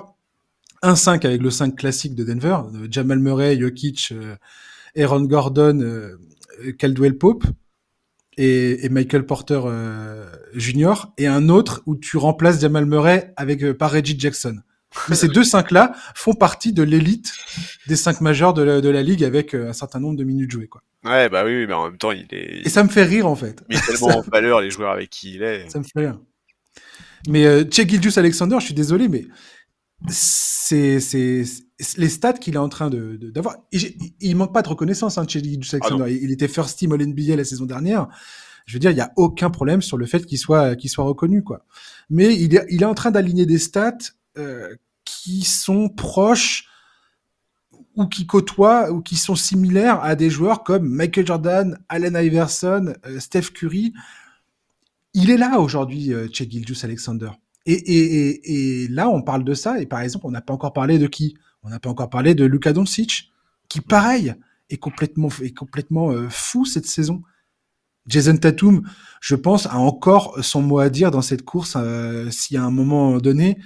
[0.83, 2.59] 1-5 avec le 5 classique de Denver,
[2.89, 4.13] Jamal Murray, Jokic,
[4.95, 6.17] Aaron Gordon,
[6.77, 7.45] Caldwell Pope
[8.37, 9.61] et, Michael Porter
[10.53, 11.07] Jr.
[11.17, 14.57] et un autre où tu remplaces Jamal Murray avec par Reggie Jackson.
[15.09, 17.31] Mais ces deux cinq là font partie de l'élite
[17.87, 20.81] des cinq majeurs de la, ligue avec un certain nombre de minutes jouées quoi.
[21.03, 22.65] Ouais bah oui mais en même temps il est.
[22.65, 23.63] Et ça me fait rire en fait.
[23.69, 25.69] Est tellement en valeur les joueurs avec qui il est.
[25.69, 26.19] Ça me fait rire.
[27.27, 29.25] Mais euh, Gildius Alexander, je suis désolé, mais
[30.09, 30.99] c'est
[31.97, 33.57] les stats qu'il est en train de d'avoir.
[33.71, 36.19] il manque pas de reconnaissance, hein, Gildius ah Alexander.
[36.21, 38.07] il, était first team All NBA la saison dernière.
[38.65, 41.05] Je veux dire, il y a aucun problème sur le fait qu'il soit qu'il soit
[41.05, 41.65] reconnu, quoi.
[42.09, 43.97] Mais il est il est en train d'aligner des stats
[44.37, 46.67] euh, qui sont proches
[47.95, 52.93] ou qui côtoient ou qui sont similaires à des joueurs comme Michael Jordan, Allen Iverson,
[53.05, 53.93] euh, Steph Curry
[55.15, 56.43] il est là aujourd'hui, euh, Che
[56.83, 57.31] Alexander.
[57.65, 60.73] Et, et, et, là, on parle de ça, et par exemple, on n'a pas encore
[60.73, 61.35] parlé de qui?
[61.63, 63.31] On n'a pas encore parlé de Luka Doncic,
[63.69, 64.35] qui, pareil,
[64.69, 67.23] est complètement, est complètement euh, fou cette saison.
[68.07, 68.87] Jason Tatum,
[69.19, 71.73] je pense, a encore son mot à dire dans cette course.
[71.75, 73.57] Euh, si à un moment donné,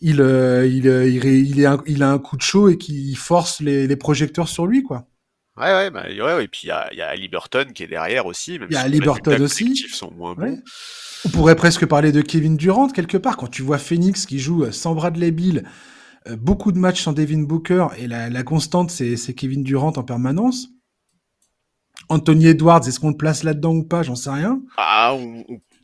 [0.00, 3.86] il, euh, il, il, il, il, a un coup de chaud et qu'il force les,
[3.86, 5.06] les projecteurs sur lui, quoi.
[5.58, 8.24] Ouais, ouais, bah, ouais, et puis il y a, y a Liberton qui est derrière
[8.24, 8.54] aussi.
[8.54, 9.76] Il y a Liberton aussi.
[9.76, 10.62] Sont moins bons.
[11.26, 13.36] On pourrait presque parler de Kevin Durant quelque part.
[13.36, 15.64] Quand tu vois Phoenix qui joue euh, sans Bradley Bill,
[16.28, 20.02] euh, beaucoup de matchs sans Devin Booker et la, la constante c'est Kevin Durant en
[20.02, 20.68] permanence.
[22.08, 24.02] Anthony Edwards, est-ce qu'on le place là-dedans ou pas?
[24.02, 24.60] J'en sais rien.
[24.76, 25.16] Ah,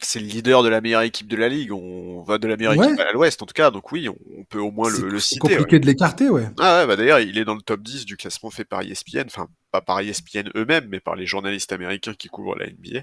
[0.03, 1.73] c'est le leader de la meilleure équipe de la ligue.
[1.73, 3.71] On va de la meilleure équipe à l'ouest, en tout cas.
[3.71, 5.41] Donc oui, on, peut au moins le, le, citer.
[5.49, 6.49] C'est compliqué de l'écarter, ouais.
[6.59, 9.25] Ah ouais, bah d'ailleurs, il est dans le top 10 du classement fait par ESPN.
[9.27, 13.03] Enfin, pas par ESPN eux-mêmes, mais par les journalistes américains qui couvrent la NBA.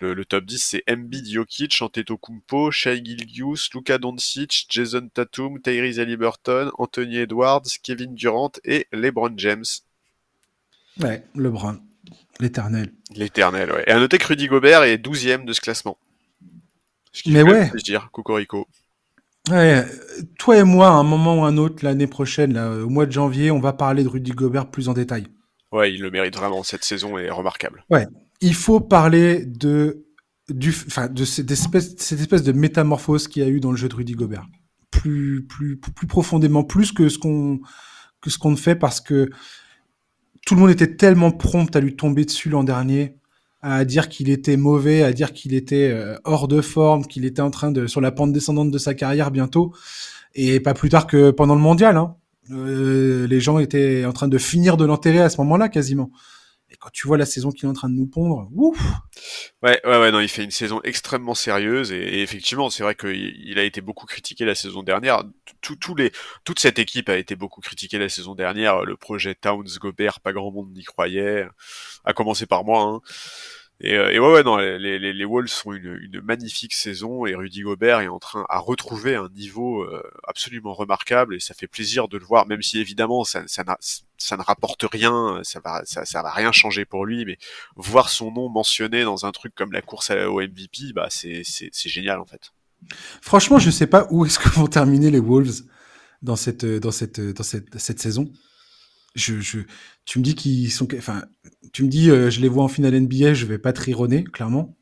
[0.00, 6.70] Le, top 10, c'est Embiid, Jokic, Antetokounmpo, Shai Gilgius, Luka Doncic, Jason Tatum, Tyrese Haliburton,
[6.78, 9.64] Anthony Edwards, Kevin Durant et LeBron James.
[11.00, 11.78] Ouais, LeBron.
[12.40, 12.92] L'éternel.
[13.14, 13.84] L'éternel, ouais.
[13.86, 15.96] Et à noter que Rudy Gobert est 12 de ce classement.
[17.26, 17.70] Mais ouais.
[17.74, 18.66] Je dire, Cocorico.
[19.50, 19.84] Ouais,
[20.38, 23.50] toi et moi, à un moment ou un autre, l'année prochaine, au mois de janvier,
[23.50, 25.26] on va parler de Rudy Gobert plus en détail.
[25.70, 26.62] Ouais, il le mérite vraiment.
[26.62, 27.84] Cette saison est remarquable.
[27.90, 28.06] Ouais,
[28.44, 30.04] il faut parler de,
[31.24, 34.46] cette espèce, de métamorphose qu'il y a eu dans le jeu de Rudy Gobert.
[34.90, 35.46] Plus,
[36.08, 37.60] profondément, plus que ce qu'on,
[38.20, 39.30] que ce qu'on fait parce que
[40.46, 43.16] tout le monde était tellement prompt à lui tomber dessus l'an dernier
[43.62, 47.40] à dire qu'il était mauvais, à dire qu'il était euh, hors de forme, qu'il était
[47.40, 49.72] en train de sur la pente descendante de sa carrière bientôt,
[50.34, 51.96] et pas plus tard que pendant le mondial.
[51.96, 52.14] Hein.
[52.50, 56.10] Euh, les gens étaient en train de finir de l'enterrer à ce moment-là quasiment.
[56.92, 58.78] Tu vois la saison qu'il est en train de nous pondre, ouf
[59.62, 63.34] Ouais, ouais, ouais, non, il fait une saison extrêmement sérieuse et, effectivement, c'est vrai qu'il
[63.44, 65.24] il a été beaucoup critiqué la saison dernière.
[65.62, 68.84] Toute cette équipe a été beaucoup critiquée la saison dernière.
[68.84, 71.46] Le projet Towns Gobert, pas grand monde n'y croyait,
[72.04, 72.82] à commencer par moi.
[72.82, 73.00] Hein.
[73.80, 78.08] Et, euh, et, ouais, non, les, Wolves sont une, magnifique saison et Rudy Gobert est
[78.08, 82.24] en train à retrouver un niveau euh, absolument remarquable et ça fait plaisir de le
[82.24, 85.82] voir, même si évidemment ça, ne rapporte rien, ça va,
[86.22, 87.36] va rien changer pour lui, mais
[87.74, 92.20] voir son nom mentionné dans un truc comme la course au MVP, bah c'est, génial
[92.20, 92.52] en fait.
[93.22, 95.64] Franchement, je sais pas où est-ce que vont terminer les Wolves
[96.22, 96.62] dans cette
[97.98, 98.30] saison
[99.14, 99.60] je, je,
[100.04, 101.24] tu me dis qu'ils sont, enfin,
[101.72, 104.76] tu me dis, euh, je les vois en finale NBA, je vais pas trironner, clairement.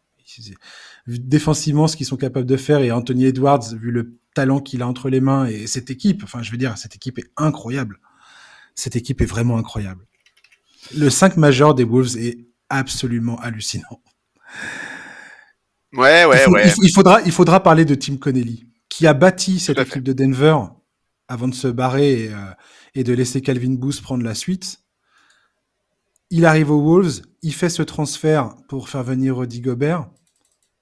[1.07, 4.89] Défensivement, ce qu'ils sont capables de faire et Anthony Edwards, vu le talent qu'il a
[4.89, 8.01] entre les mains et cette équipe, enfin, je veux dire, cette équipe est incroyable.
[8.75, 10.07] Cette équipe est vraiment incroyable.
[10.97, 12.39] Le 5 majeur des Wolves est
[12.71, 14.01] absolument hallucinant.
[15.93, 16.73] Ouais, ouais, ouais.
[16.83, 20.57] Il, faudra, il faudra parler de Tim Connelly, qui a bâti cette équipe de Denver
[21.29, 22.37] avant de se barrer et, euh,
[22.95, 24.81] et de laisser Calvin Booth prendre la suite.
[26.31, 30.09] Il arrive aux Wolves, il fait ce transfert pour faire venir Rudy Gobert.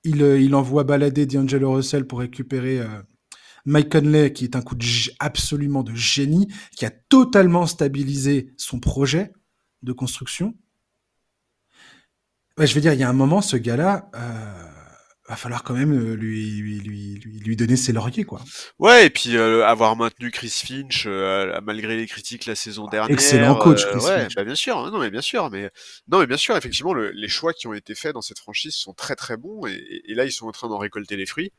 [0.04, 3.02] Il, euh, envoie balader D'Angelo Russell pour récupérer euh,
[3.64, 4.84] Mike Conley, qui est un coup de
[5.18, 9.32] absolument de génie, qui a totalement stabilisé son projet
[9.82, 10.54] de construction.
[12.58, 14.69] je veux dire, il y a un moment, ce gars-là, euh,
[15.30, 18.40] va falloir quand même euh, lui, lui, lui, lui donner ses lauriers, quoi.
[18.78, 23.14] Ouais, et puis euh, avoir maintenu Chris Finch euh, malgré les critiques la saison dernière.
[23.14, 24.34] Excellent coach, Chris ouais, Finch.
[24.34, 25.70] Bah, bien sûr, hein, non mais bien sûr, mais
[26.08, 28.74] non mais bien sûr, effectivement, le, les choix qui ont été faits dans cette franchise
[28.74, 31.52] sont très très bons et, et là ils sont en train d'en récolter les fruits.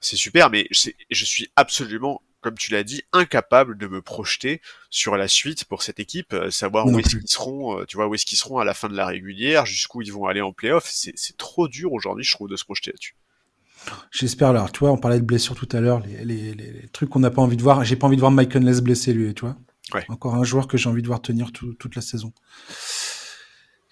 [0.00, 5.16] C'est super, mais je suis absolument comme tu l'as dit, incapable de me projeter sur
[5.16, 8.14] la suite pour cette équipe, euh, savoir où est-ce qu'ils seront, euh, tu vois, où
[8.14, 10.90] est-ce qu'ils seront à la fin de la régulière, jusqu'où ils vont aller en playoff.
[10.90, 13.16] C'est trop dur aujourd'hui, je trouve, de se projeter là-dessus.
[14.10, 14.48] J'espère.
[14.48, 17.42] Alors, tu vois, on parlait de blessures tout à l'heure, les, trucs qu'on n'a pas
[17.42, 17.84] envie de voir.
[17.84, 19.56] J'ai pas envie de voir Mike Conless blessé, lui, tu vois.
[20.08, 22.32] Encore un joueur que j'ai envie de voir tenir toute la saison.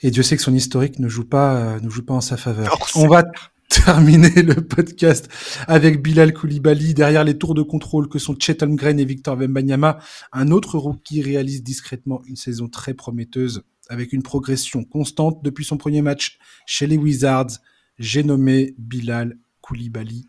[0.03, 2.37] Et Dieu sait que son historique ne joue pas, euh, ne joue pas en sa
[2.37, 2.79] faveur.
[2.81, 3.23] Oh, on va
[3.71, 5.29] terminer le podcast
[5.69, 10.01] avec Bilal Koulibaly derrière les tours de contrôle que sont Chet Holmgren et Victor Wembanyama.
[10.33, 15.77] Un autre rookie réalise discrètement une saison très prometteuse avec une progression constante depuis son
[15.77, 17.59] premier match chez les Wizards.
[17.99, 20.27] J'ai nommé Bilal Koulibaly.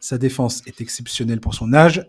[0.00, 2.06] Sa défense est exceptionnelle pour son âge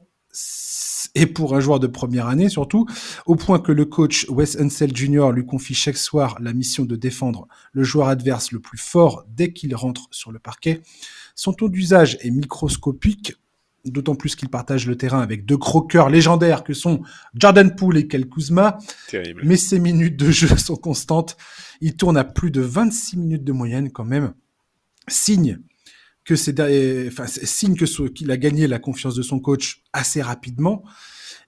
[1.16, 2.86] et pour un joueur de première année surtout,
[3.26, 5.32] au point que le coach Wes Unseld Jr.
[5.32, 9.54] lui confie chaque soir la mission de défendre le joueur adverse le plus fort dès
[9.54, 10.82] qu'il rentre sur le parquet.
[11.36, 13.36] Son taux d'usage est microscopique,
[13.86, 17.02] d'autant plus qu'il partage le terrain avec deux croqueurs légendaires que sont
[17.36, 18.78] Jordan Poole et Kel Kuzma.
[19.44, 21.38] Mais ses minutes de jeu sont constantes.
[21.82, 24.34] Il tourne à plus de 26 minutes de moyenne quand même.
[25.08, 25.60] Signe
[26.26, 26.60] que c'est
[27.08, 30.84] enfin, signe que qu'il a gagné la confiance de son coach assez rapidement.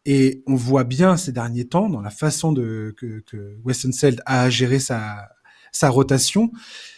[0.05, 3.57] Et on voit bien ces derniers temps dans la façon de que, que
[4.25, 5.29] a géré sa
[5.71, 6.51] sa rotation.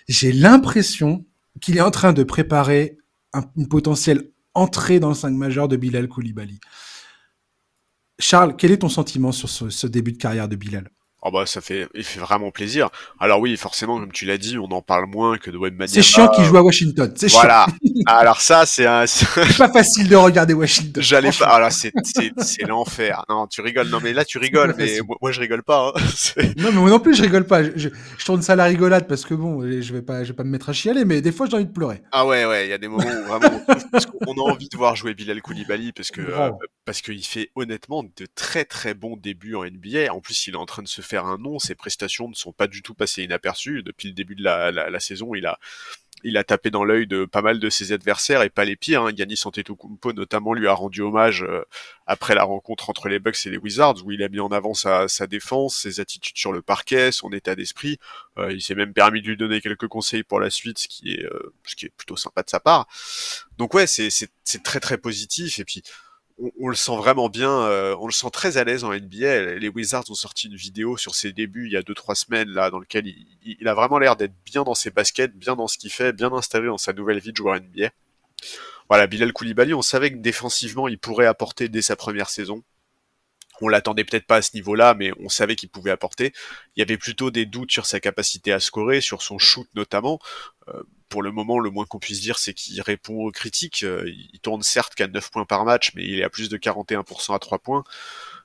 [0.08, 1.26] J'ai l'impression
[1.62, 2.98] qu'il est en train de préparer
[3.34, 6.60] un, une potentielle entrée dans le 5 majeur de Bilal Koulibaly.
[8.20, 10.90] Charles, quel est ton sentiment sur ce, ce début de carrière de Bilal?
[11.28, 12.90] Oh bah ça fait, il fait vraiment plaisir.
[13.20, 15.94] Alors oui, forcément, comme tu l'as dit, on en parle moins que de Webmania.
[15.94, 17.12] C'est chiant qu'il joue à Washington.
[17.18, 17.66] C'est voilà.
[18.06, 19.06] Alors ça, c'est un.
[19.06, 21.04] C'est pas facile de regarder Washington.
[21.04, 21.48] J'allais pas.
[21.48, 23.26] Alors c'est c'est l'enfer.
[23.28, 23.90] Non, tu rigoles.
[23.90, 25.92] Non mais là tu rigoles, mais moi, je rigole pas.
[25.96, 26.02] Hein.
[26.58, 27.62] Non mais moi non plus je rigole pas.
[27.64, 30.36] Je, je, tourne ça à la rigolade parce que bon, je vais pas, je vais
[30.36, 32.02] pas me mettre à chialer, mais des fois j'ai envie de pleurer.
[32.12, 33.62] Ah ouais ouais, il y a des moments où vraiment
[34.28, 36.52] on a envie de voir jouer Bilal Koulibaly parce que euh,
[36.86, 40.14] parce qu'il fait honnêtement de très très bons débuts en NBA.
[40.14, 41.60] En plus, il est en train de se faire un nom.
[41.60, 43.84] Ses prestations ne sont pas du tout passées inaperçues.
[43.84, 45.60] Depuis le début de la, la, saison, il a,
[46.24, 49.04] il a tapé dans l'œil de pas mal de ses adversaires et pas les pires.
[49.04, 49.12] Hein.
[49.16, 51.64] Giannis Antetokounmpo notamment lui a rendu hommage euh,
[52.06, 54.74] après la rencontre entre les Bucks et les Wizards où il a mis en avant
[54.74, 58.00] sa, sa défense, ses attitudes sur le parquet, son état d'esprit.
[58.38, 61.14] Euh, il s'est même permis de lui donner quelques conseils pour la suite, ce qui
[61.14, 62.88] est, euh, ce qui est plutôt sympa de sa part.
[63.58, 64.30] Donc ouais, c'est
[64.64, 65.84] très très positif et puis
[66.40, 69.56] on, le sent vraiment bien, euh, on le sent très à l'aise en NBA.
[69.56, 72.50] Les Wizards ont sorti une vidéo sur ses débuts il y a deux trois semaines
[72.50, 73.06] là, dans lequel
[73.44, 76.32] il, a vraiment l'air d'être bien dans ses baskets, bien dans ce qu'il fait, bien
[76.32, 77.90] installé dans sa nouvelle vie de joueur NBA.
[78.90, 82.64] Voilà, Bilal Koulibaly, on savait que défensivement il pourrait apporter dès sa première saison.
[83.62, 86.34] On l'attendait peut-être pas à ce niveau-là, mais on savait qu'il pouvait apporter.
[86.76, 90.20] Il y avait plutôt des doutes sur sa capacité à scorer, sur son shoot notamment.
[90.70, 93.84] Euh, pour le moment, le moins qu'on puisse dire, c'est qu'il répond aux critiques.
[93.84, 96.58] Euh, il tourne certes qu'à 9 points par match, mais il est à plus de
[96.58, 97.84] 41% à 3 points.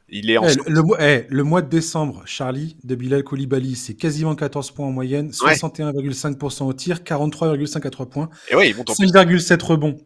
[0.08, 0.46] Il est en...
[0.46, 4.70] Eh, le, mois, eh, le, mois de décembre, Charlie, de Bilal Koulibaly, c'est quasiment 14
[4.72, 9.96] points en moyenne, 61,5% au tir, 43,5 à 3 points, et ouais, 5,7 rebonds,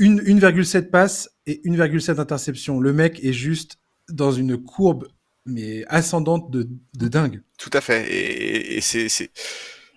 [0.00, 2.80] 1,7 passes et 1,7 interceptions.
[2.80, 3.78] Le mec est juste
[4.08, 5.08] dans une courbe
[5.44, 7.42] mais ascendante de, de dingue.
[7.58, 8.76] Tout à fait.
[8.76, 9.08] Et, c'est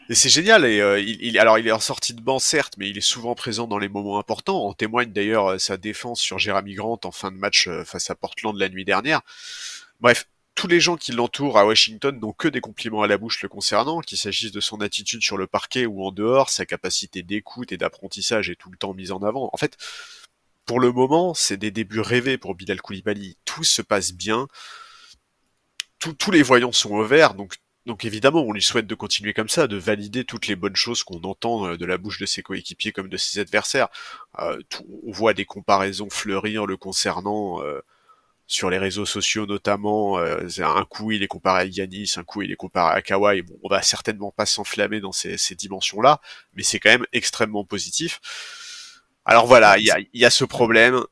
[0.09, 0.65] c'est génial.
[0.65, 3.35] Et euh, il, alors, il est en sortie de banc, certes, mais il est souvent
[3.35, 4.65] présent dans les moments importants.
[4.65, 8.09] En témoigne d'ailleurs euh, sa défense sur Jeremy Grant en fin de match euh, face
[8.09, 9.21] à Portland la nuit dernière.
[10.01, 13.41] Bref, tous les gens qui l'entourent à Washington n'ont que des compliments à la bouche
[13.41, 17.23] le concernant, qu'il s'agisse de son attitude sur le parquet ou en dehors, sa capacité
[17.23, 19.49] d'écoute et d'apprentissage est tout le temps mise en avant.
[19.51, 19.77] En fait,
[20.65, 23.37] pour le moment, c'est des débuts rêvés pour Bilal Koulibaly.
[23.45, 24.47] Tout se passe bien.
[25.99, 29.49] tous les voyants sont au vert, donc donc évidemment, on lui souhaite de continuer comme
[29.49, 32.41] ça, de valider toutes les bonnes choses qu'on entend euh, de la bouche de ses
[32.41, 33.89] coéquipiers comme de ses adversaires.
[34.39, 34.59] Euh,
[35.03, 37.81] on voit des comparaisons fleurir le concernant euh,
[38.47, 40.17] sur les réseaux sociaux notamment.
[40.17, 43.41] un coup il est comparé à Yanis, un coup il est comparé à Kawhi.
[43.41, 46.21] Bon, on va certainement pas s'enflammer dans ces, dimensions-là,
[46.53, 48.19] mais c'est quand même extrêmement positif.
[49.25, 51.03] Alors voilà, il y a ce problème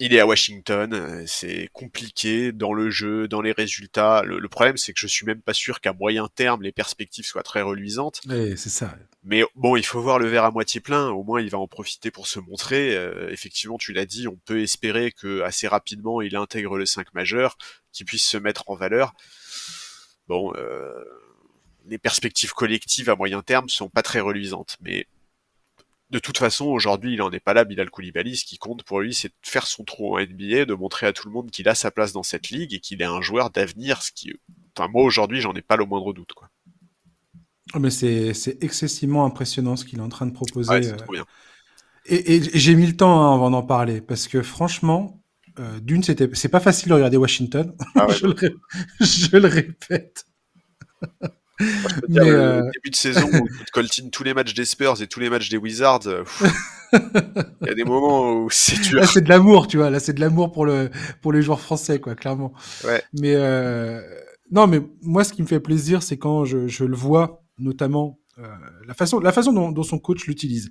[0.00, 4.22] il est à Washington, euh, c'est compliqué dans le jeu, dans les résultats.
[4.24, 7.42] Le, problème, c'est que je suis même pas sûr qu'à moyen terme, les perspectives soient
[7.42, 8.22] très reluisantes.
[8.26, 8.96] Oui, c'est ça.
[9.22, 11.10] Mais bon, il faut voir le verre à moitié plein.
[11.10, 12.96] Au moins, il va en profiter pour se montrer.
[12.96, 17.12] Euh, effectivement, tu l'as dit, on peut espérer que assez rapidement, il intègre le 5
[17.12, 17.58] majeur,
[17.92, 19.12] qu'il puisse se mettre en valeur.
[20.28, 21.04] Bon, euh,
[21.86, 25.06] les perspectives collectives à moyen terme sont pas très reluisantes, mais
[26.10, 28.36] de toute façon, aujourd'hui, il en est pas là, Bilal Koulibaly.
[28.36, 31.12] Ce qui compte pour lui, c'est de faire son trou en NBA, de montrer à
[31.12, 33.50] tout le monde qu'il a sa place dans cette ligue et qu'il est un joueur
[33.50, 34.02] d'avenir.
[34.02, 34.32] Ce qui,
[34.76, 36.48] enfin, moi aujourd'hui, j'en ai pas le moindre doute, quoi.
[37.72, 40.70] Ah, mais c'est, excessivement impressionnant ce qu'il est en train de proposer.
[40.70, 40.96] Ouais, euh.
[40.96, 41.24] trop bien.
[42.06, 45.22] Et, j'ai mis le temps hein, avant d'en parler parce que franchement,
[45.60, 47.72] euh, d'une, c'était, c'est pas facile de regarder Washington.
[47.94, 48.34] Ah je, le,
[49.00, 50.26] je le répète.
[52.08, 55.00] dire, le euh, début de saison où tu te coltines tous les matchs des Spurs
[55.02, 56.24] et tous les matchs des Wizards, euh,
[56.92, 59.00] il y a des moments où c'est dur.
[59.00, 59.90] Là, c'est de l'amour, tu vois.
[59.90, 60.90] Là, c'est de l'amour pour le
[61.22, 62.52] pour les joueurs français, quoi, clairement.
[62.84, 63.02] Ouais.
[63.12, 64.00] Mais euh...
[64.50, 68.18] non, mais moi, ce qui me fait plaisir, c'est quand je, je le vois, notamment
[68.38, 68.48] euh,
[68.86, 70.70] la façon la façon dont, dont son coach l'utilise.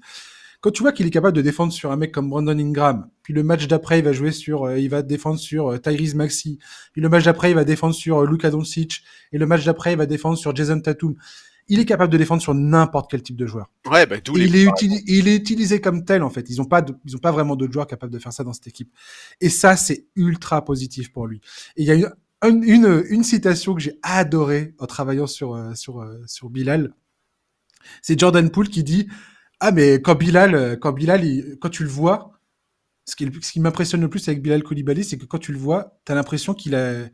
[0.61, 3.33] Quand tu vois qu'il est capable de défendre sur un mec comme Brandon Ingram, puis
[3.33, 6.59] le match d'après il va jouer sur, euh, il va défendre sur euh, Tyrese Maxi,
[6.91, 9.01] puis le match d'après il va défendre sur euh, Luka Doncic,
[9.31, 11.15] et le match d'après il va défendre sur Jason Tatum.
[11.71, 13.69] Il est capable de défendre sur n'importe quel type de joueur.
[13.89, 16.49] Ouais, bah, les il, est utili- il est utilisé comme tel en fait.
[16.49, 18.53] Ils ont pas, de- ils ont pas vraiment d'autres joueurs capables de faire ça dans
[18.53, 18.91] cette équipe.
[19.39, 21.41] Et ça, c'est ultra positif pour lui.
[21.77, 22.09] Et il y a une,
[22.43, 26.91] une, une, une citation que j'ai adorée en travaillant sur euh, sur euh, sur Bilal.
[28.01, 29.07] C'est Jordan Poole qui dit
[29.59, 32.31] ah mais quand Bilal, euh, quand Bilal, il- quand tu le vois,
[33.05, 35.59] ce qui, ce qui m'impressionne le plus avec Bilal Koulibaly, c'est que quand tu le
[35.59, 37.07] vois, t'as l'impression qu'il a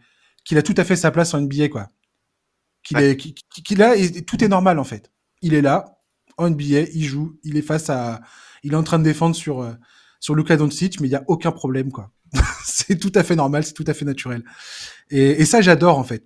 [0.45, 1.89] qu'il a tout à fait sa place en NBA quoi.
[2.83, 3.11] Qu'il Ouais.
[3.11, 5.11] est, qu'il a et tout est normal en fait.
[5.41, 5.85] Il est là
[6.37, 8.21] en NBA, il joue, il est face à,
[8.63, 9.73] il est en train de défendre sur euh,
[10.19, 12.11] sur Luka Doncic, mais il y a aucun problème quoi.
[12.65, 14.43] c'est tout à fait normal, c'est tout à fait naturel.
[15.11, 16.25] Et, et ça j'adore en fait.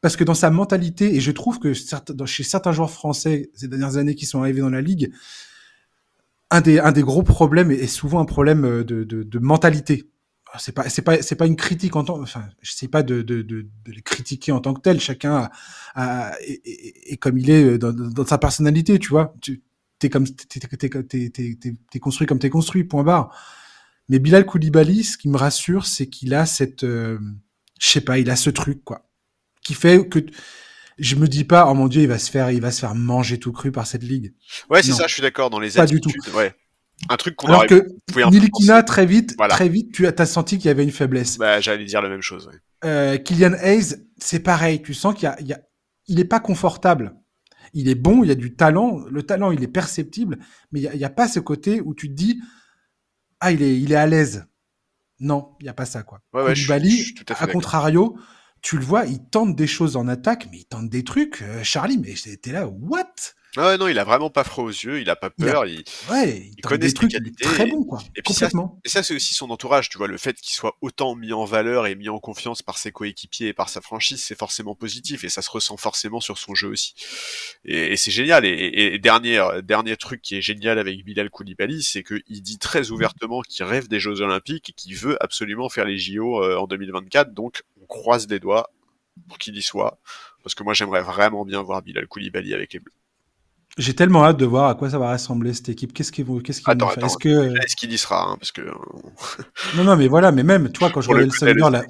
[0.00, 3.68] Parce que dans sa mentalité, et je trouve que certains, chez certains joueurs français ces
[3.68, 5.12] dernières années qui sont arrivés dans la ligue,
[6.50, 10.10] un des, un des gros problèmes est souvent un problème euh, de, de, de mentalité.
[10.58, 13.22] C'est pas, c'est pas, c'est pas une critique en tant, enfin, je sais pas de,
[13.22, 14.98] de, de, de les critiquer en tant que tel.
[15.00, 15.50] Chacun a,
[15.94, 16.60] a- est,
[17.12, 19.32] est- comme il est dans, dans sa personnalité, tu vois.
[19.40, 19.62] Tu,
[20.00, 23.32] t'es comme, t'es, t'es, t'es- t'es construit comme t'es construit, point barre.
[24.08, 27.18] Mais Bilal Koulibaly, ce qui me rassure, c'est qu'il a cette, euh,
[27.80, 29.08] je sais pas, il a ce truc, quoi,
[29.62, 30.20] qui fait que
[31.00, 32.94] je me dis pas, oh mon dieu, il va se faire, il va se faire
[32.94, 34.34] manger tout cru par cette ligue.
[34.68, 36.34] Ouais, c'est ça, je suis d'accord dans les Pas du attitudes.
[36.34, 36.54] Ouais.
[37.08, 37.86] Un truc qu'on Alors que
[38.30, 39.54] Nilikina, très vite, Voilà.
[39.54, 41.38] très vite, tu as, senti qu'il y avait une faiblesse.
[41.38, 42.46] Bah, j'allais dire la même chose.
[42.46, 42.58] ouais.
[42.84, 44.82] Euh, Kylian Hayes, c'est pareil.
[44.82, 45.60] Tu sens qu'il y a, il y a,
[46.08, 47.14] il est pas confortable.
[47.72, 49.04] Il est bon, il y a du talent.
[49.10, 50.38] Le talent, il est perceptible,
[50.72, 52.40] mais il y a, pas ce côté où tu te dis,
[53.38, 54.46] ah, il est, il est à l'aise.
[55.20, 56.20] Non, il y a pas ça, quoi.
[56.32, 58.16] Ouais, ouais, tout à à contrario,
[58.62, 61.42] tu le vois, il tente des choses en attaque, mais il tente des trucs.
[61.42, 63.14] Euh, Charlie, mais t'es là, what?
[63.56, 65.52] Ah Ouais, non, il a vraiment pas froid aux yeux, il a pas Il a-
[65.52, 65.66] peur.
[65.66, 65.82] il-
[66.62, 67.98] connaît des ses trucs, qualités très et- bon, quoi.
[68.14, 68.78] et puis ça, Complètement.
[68.84, 71.44] Et ça, c'est aussi son entourage, tu vois, le fait qu'il soit autant mis en
[71.44, 75.24] valeur et mis en confiance par ses coéquipiers et par sa franchise, c'est forcément positif
[75.24, 76.94] et ça se ressent forcément sur son jeu aussi.
[77.64, 78.44] Et, et c'est génial.
[78.44, 82.42] Et, et- et dernier, euh, dernier truc qui est génial avec Bilal Koulibaly, c'est qu'il
[82.42, 86.42] dit très ouvertement qu'il rêve des Jeux Olympiques et qu'il veut absolument faire les JO
[86.42, 87.34] euh, en 2024.
[87.34, 88.70] Donc, on croise les doigts
[89.28, 89.98] pour qu'il y soit.
[90.44, 92.92] Parce que moi, j'aimerais vraiment bien voir Bilal Koulibaly avec les Bleus.
[93.78, 95.92] J'ai tellement hâte de voir à quoi ça va ressembler cette équipe.
[95.92, 97.04] Qu'est-ce qu'ils vont, qu'est-ce qu'ils vont faire?
[97.06, 98.72] Est-ce que Est-ce qu'il y sera hein, Parce que euh,
[99.76, 101.26] non, non, mais voilà, mais même toi quand je pour le
[101.70, 101.84] là.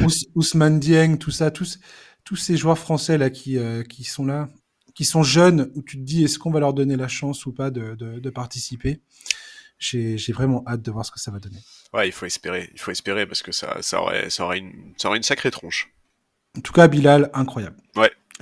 [0.00, 1.78] Ous- Ousmane Dieng, tout ça, tous,
[2.24, 4.48] tous ces joueurs français là qui, euh, qui sont là,
[4.94, 7.52] qui sont jeunes, où tu te dis est-ce qu'on va leur donner la chance ou
[7.52, 9.00] pas de, de, de participer?
[9.78, 11.58] J'ai, j'ai vraiment hâte de voir ce que ça va donner.
[11.92, 14.92] Ouais, il faut espérer, il faut espérer parce que ça, ça aurait, ça aurait une,
[14.96, 15.90] ça aurait une sacrée tronche.
[16.56, 17.76] En tout cas, Bilal, incroyable.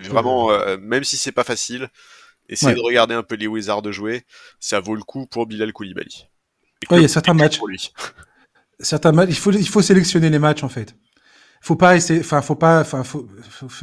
[0.08, 1.88] Vraiment, euh, même si c'est pas facile,
[2.50, 2.76] essayer Ouais.
[2.76, 4.24] de regarder un peu les Wizards de jouer,
[4.58, 6.26] ça vaut le coup pour Bilal Koulibaly.
[6.90, 7.58] Ouais, il y a certains matchs.
[7.58, 7.92] Pour lui.
[8.82, 10.94] Certains matchs, il faut, il faut sélectionner les matchs en fait.
[11.60, 13.28] Faut pas essayer, enfin, faut pas, enfin, faut,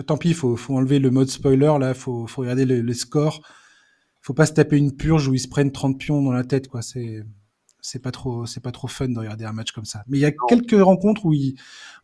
[0.08, 3.42] tant pis, faut, faut enlever le mode spoiler là, faut, faut regarder le, le score.
[4.24, 6.68] Faut pas se taper une purge où ils se prennent 30 pions dans la tête,
[6.68, 6.82] quoi.
[6.82, 7.24] C'est,
[7.80, 10.04] c'est pas trop, c'est pas trop fun de regarder un match comme ça.
[10.08, 11.54] Mais il y a quelques rencontres où ils,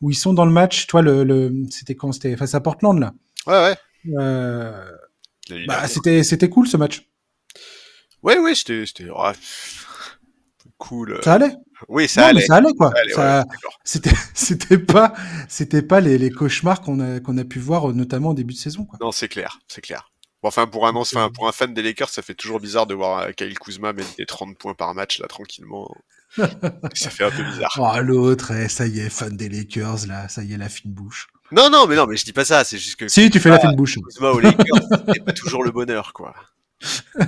[0.01, 0.85] où ils sont dans le match.
[0.85, 2.11] Toi, le, le c'était quand?
[2.11, 3.13] C'était face à Portland là.
[3.47, 3.75] Ouais, ouais.
[4.19, 4.87] Euh,
[5.67, 7.07] bah, c'était, c'était cool ce match.
[8.23, 9.33] ouais, ouais, c'était, c'était, ouais,
[10.77, 11.19] cool.
[11.23, 11.55] Ça allait.
[11.89, 12.39] Oui, ça Non, allait.
[12.39, 12.91] mais ça allait quoi.
[13.13, 15.13] Ça ouais, c'était, c'était pas,
[15.49, 18.53] c'était pas les, les cauchemars qu'on a, qu'on a pu voir, euh, notamment au début
[18.53, 18.97] de saison, quoi.
[19.01, 20.09] Non, c'est clair, c'est clair.
[20.41, 22.93] Bon, enfin, pour un, enfin, pour un fan des Lakers, ça fait toujours bizarre de
[22.93, 25.89] voir euh, Kyle Kuzma mettre des 30 points par match, là, tranquillement.
[26.37, 27.77] ça fait un peu bizarre.
[27.77, 30.91] Oh, l'autre, eh, ça y est, fan des Lakers, là, ça y est, la fine
[30.93, 31.27] bouche.
[31.53, 33.49] Non, non, mais non, mais je dis pas ça, c'est juste que Si, tu fais
[33.49, 33.99] la fine bouche.
[33.99, 36.33] Kuzma aux Lakers, c'est pas toujours le bonheur, quoi.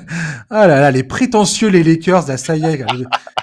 [0.50, 2.86] Ah là là, les prétentieux, les Lakers, là, ça y est,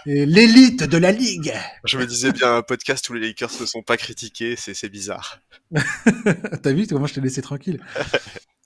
[0.06, 1.52] l'élite de la ligue.
[1.84, 4.88] Je me disais bien, un podcast où les Lakers ne sont pas critiqués, c'est, c'est
[4.88, 5.38] bizarre.
[6.62, 7.80] T'as vu comment je t'ai laissé tranquille?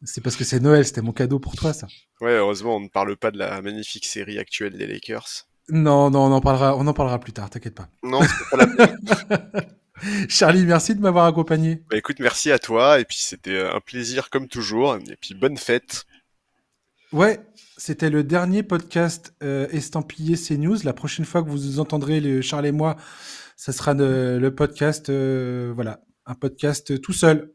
[0.04, 1.86] C'est parce que c'est Noël, c'était mon cadeau pour toi, ça.
[2.20, 5.46] Ouais, heureusement, on ne parle pas de la magnifique série actuelle des Lakers.
[5.68, 7.88] Non, non, on en parlera, on en parlera plus tard, t'inquiète pas.
[8.02, 8.98] Non, c'est pas la peine.
[10.28, 11.82] Charlie, merci de m'avoir accompagné.
[11.90, 15.57] Bah écoute, merci à toi, et puis c'était un plaisir comme toujours, et puis bonne
[15.57, 16.05] fête.
[17.12, 17.40] Ouais,
[17.76, 20.78] c'était le dernier podcast euh, estampillé CNews.
[20.84, 22.97] La prochaine fois que vous entendrez le Charles et moi,
[23.57, 27.53] ça sera le, le podcast, euh, voilà, un podcast tout seul.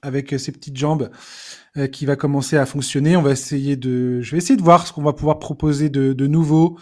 [0.00, 1.10] avec ses petites jambes
[1.92, 3.16] qui va commencer à fonctionner.
[3.16, 6.12] On va essayer de, je vais essayer de voir ce qu'on va pouvoir proposer de,
[6.12, 6.78] de nouveau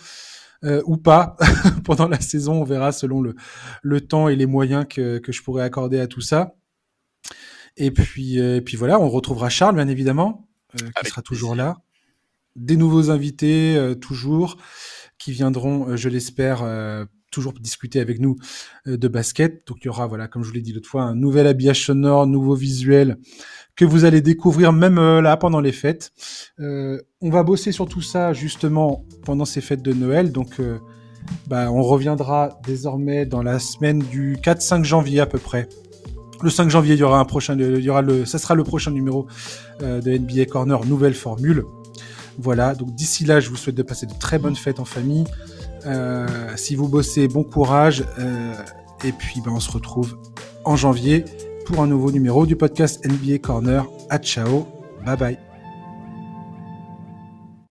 [0.63, 1.37] ou pas
[1.85, 2.63] pendant la saison.
[2.63, 3.35] On verra selon le,
[3.83, 6.55] le temps et les moyens que, que je pourrais accorder à tout ça.
[7.77, 11.77] Et puis, et puis voilà, on retrouvera Charles bien évidemment, qui sera toujours là.
[12.57, 14.57] Des nouveaux invités toujours
[15.19, 16.65] qui viendront, je l'espère,
[17.37, 18.37] toujours discuter avec nous
[18.87, 19.67] euh, de basket.
[19.67, 21.85] Donc il y aura, voilà, comme je vous l'ai dit l'autre fois, un nouvel habillage
[21.85, 23.19] sonore, nouveau visuel
[23.77, 26.13] que vous allez découvrir même euh, là pendant les fêtes.
[26.61, 30.33] Euh, on va bosser sur tout ça justement pendant ces fêtes de Noël.
[30.33, 30.61] Donc
[31.47, 35.69] bah, on reviendra désormais dans la semaine du 4-5 janvier à peu près.
[36.43, 38.65] Le 5 janvier, il y aura un prochain, il y aura le, ça sera le
[38.65, 39.27] prochain numéro
[39.81, 41.65] de NBA Corner, nouvelle formule.
[42.39, 45.25] Voilà, donc d'ici là, je vous souhaite de passer de très bonnes fêtes en famille.
[45.87, 46.27] Euh,
[46.57, 48.05] si vous bossez, bon courage.
[48.19, 48.55] Euh,
[49.05, 50.19] et puis, ben, on se retrouve
[50.65, 51.25] en janvier
[51.67, 53.85] pour un nouveau numéro du podcast NBA Corner.
[54.11, 54.67] À ciao.
[55.05, 55.46] Bye bye.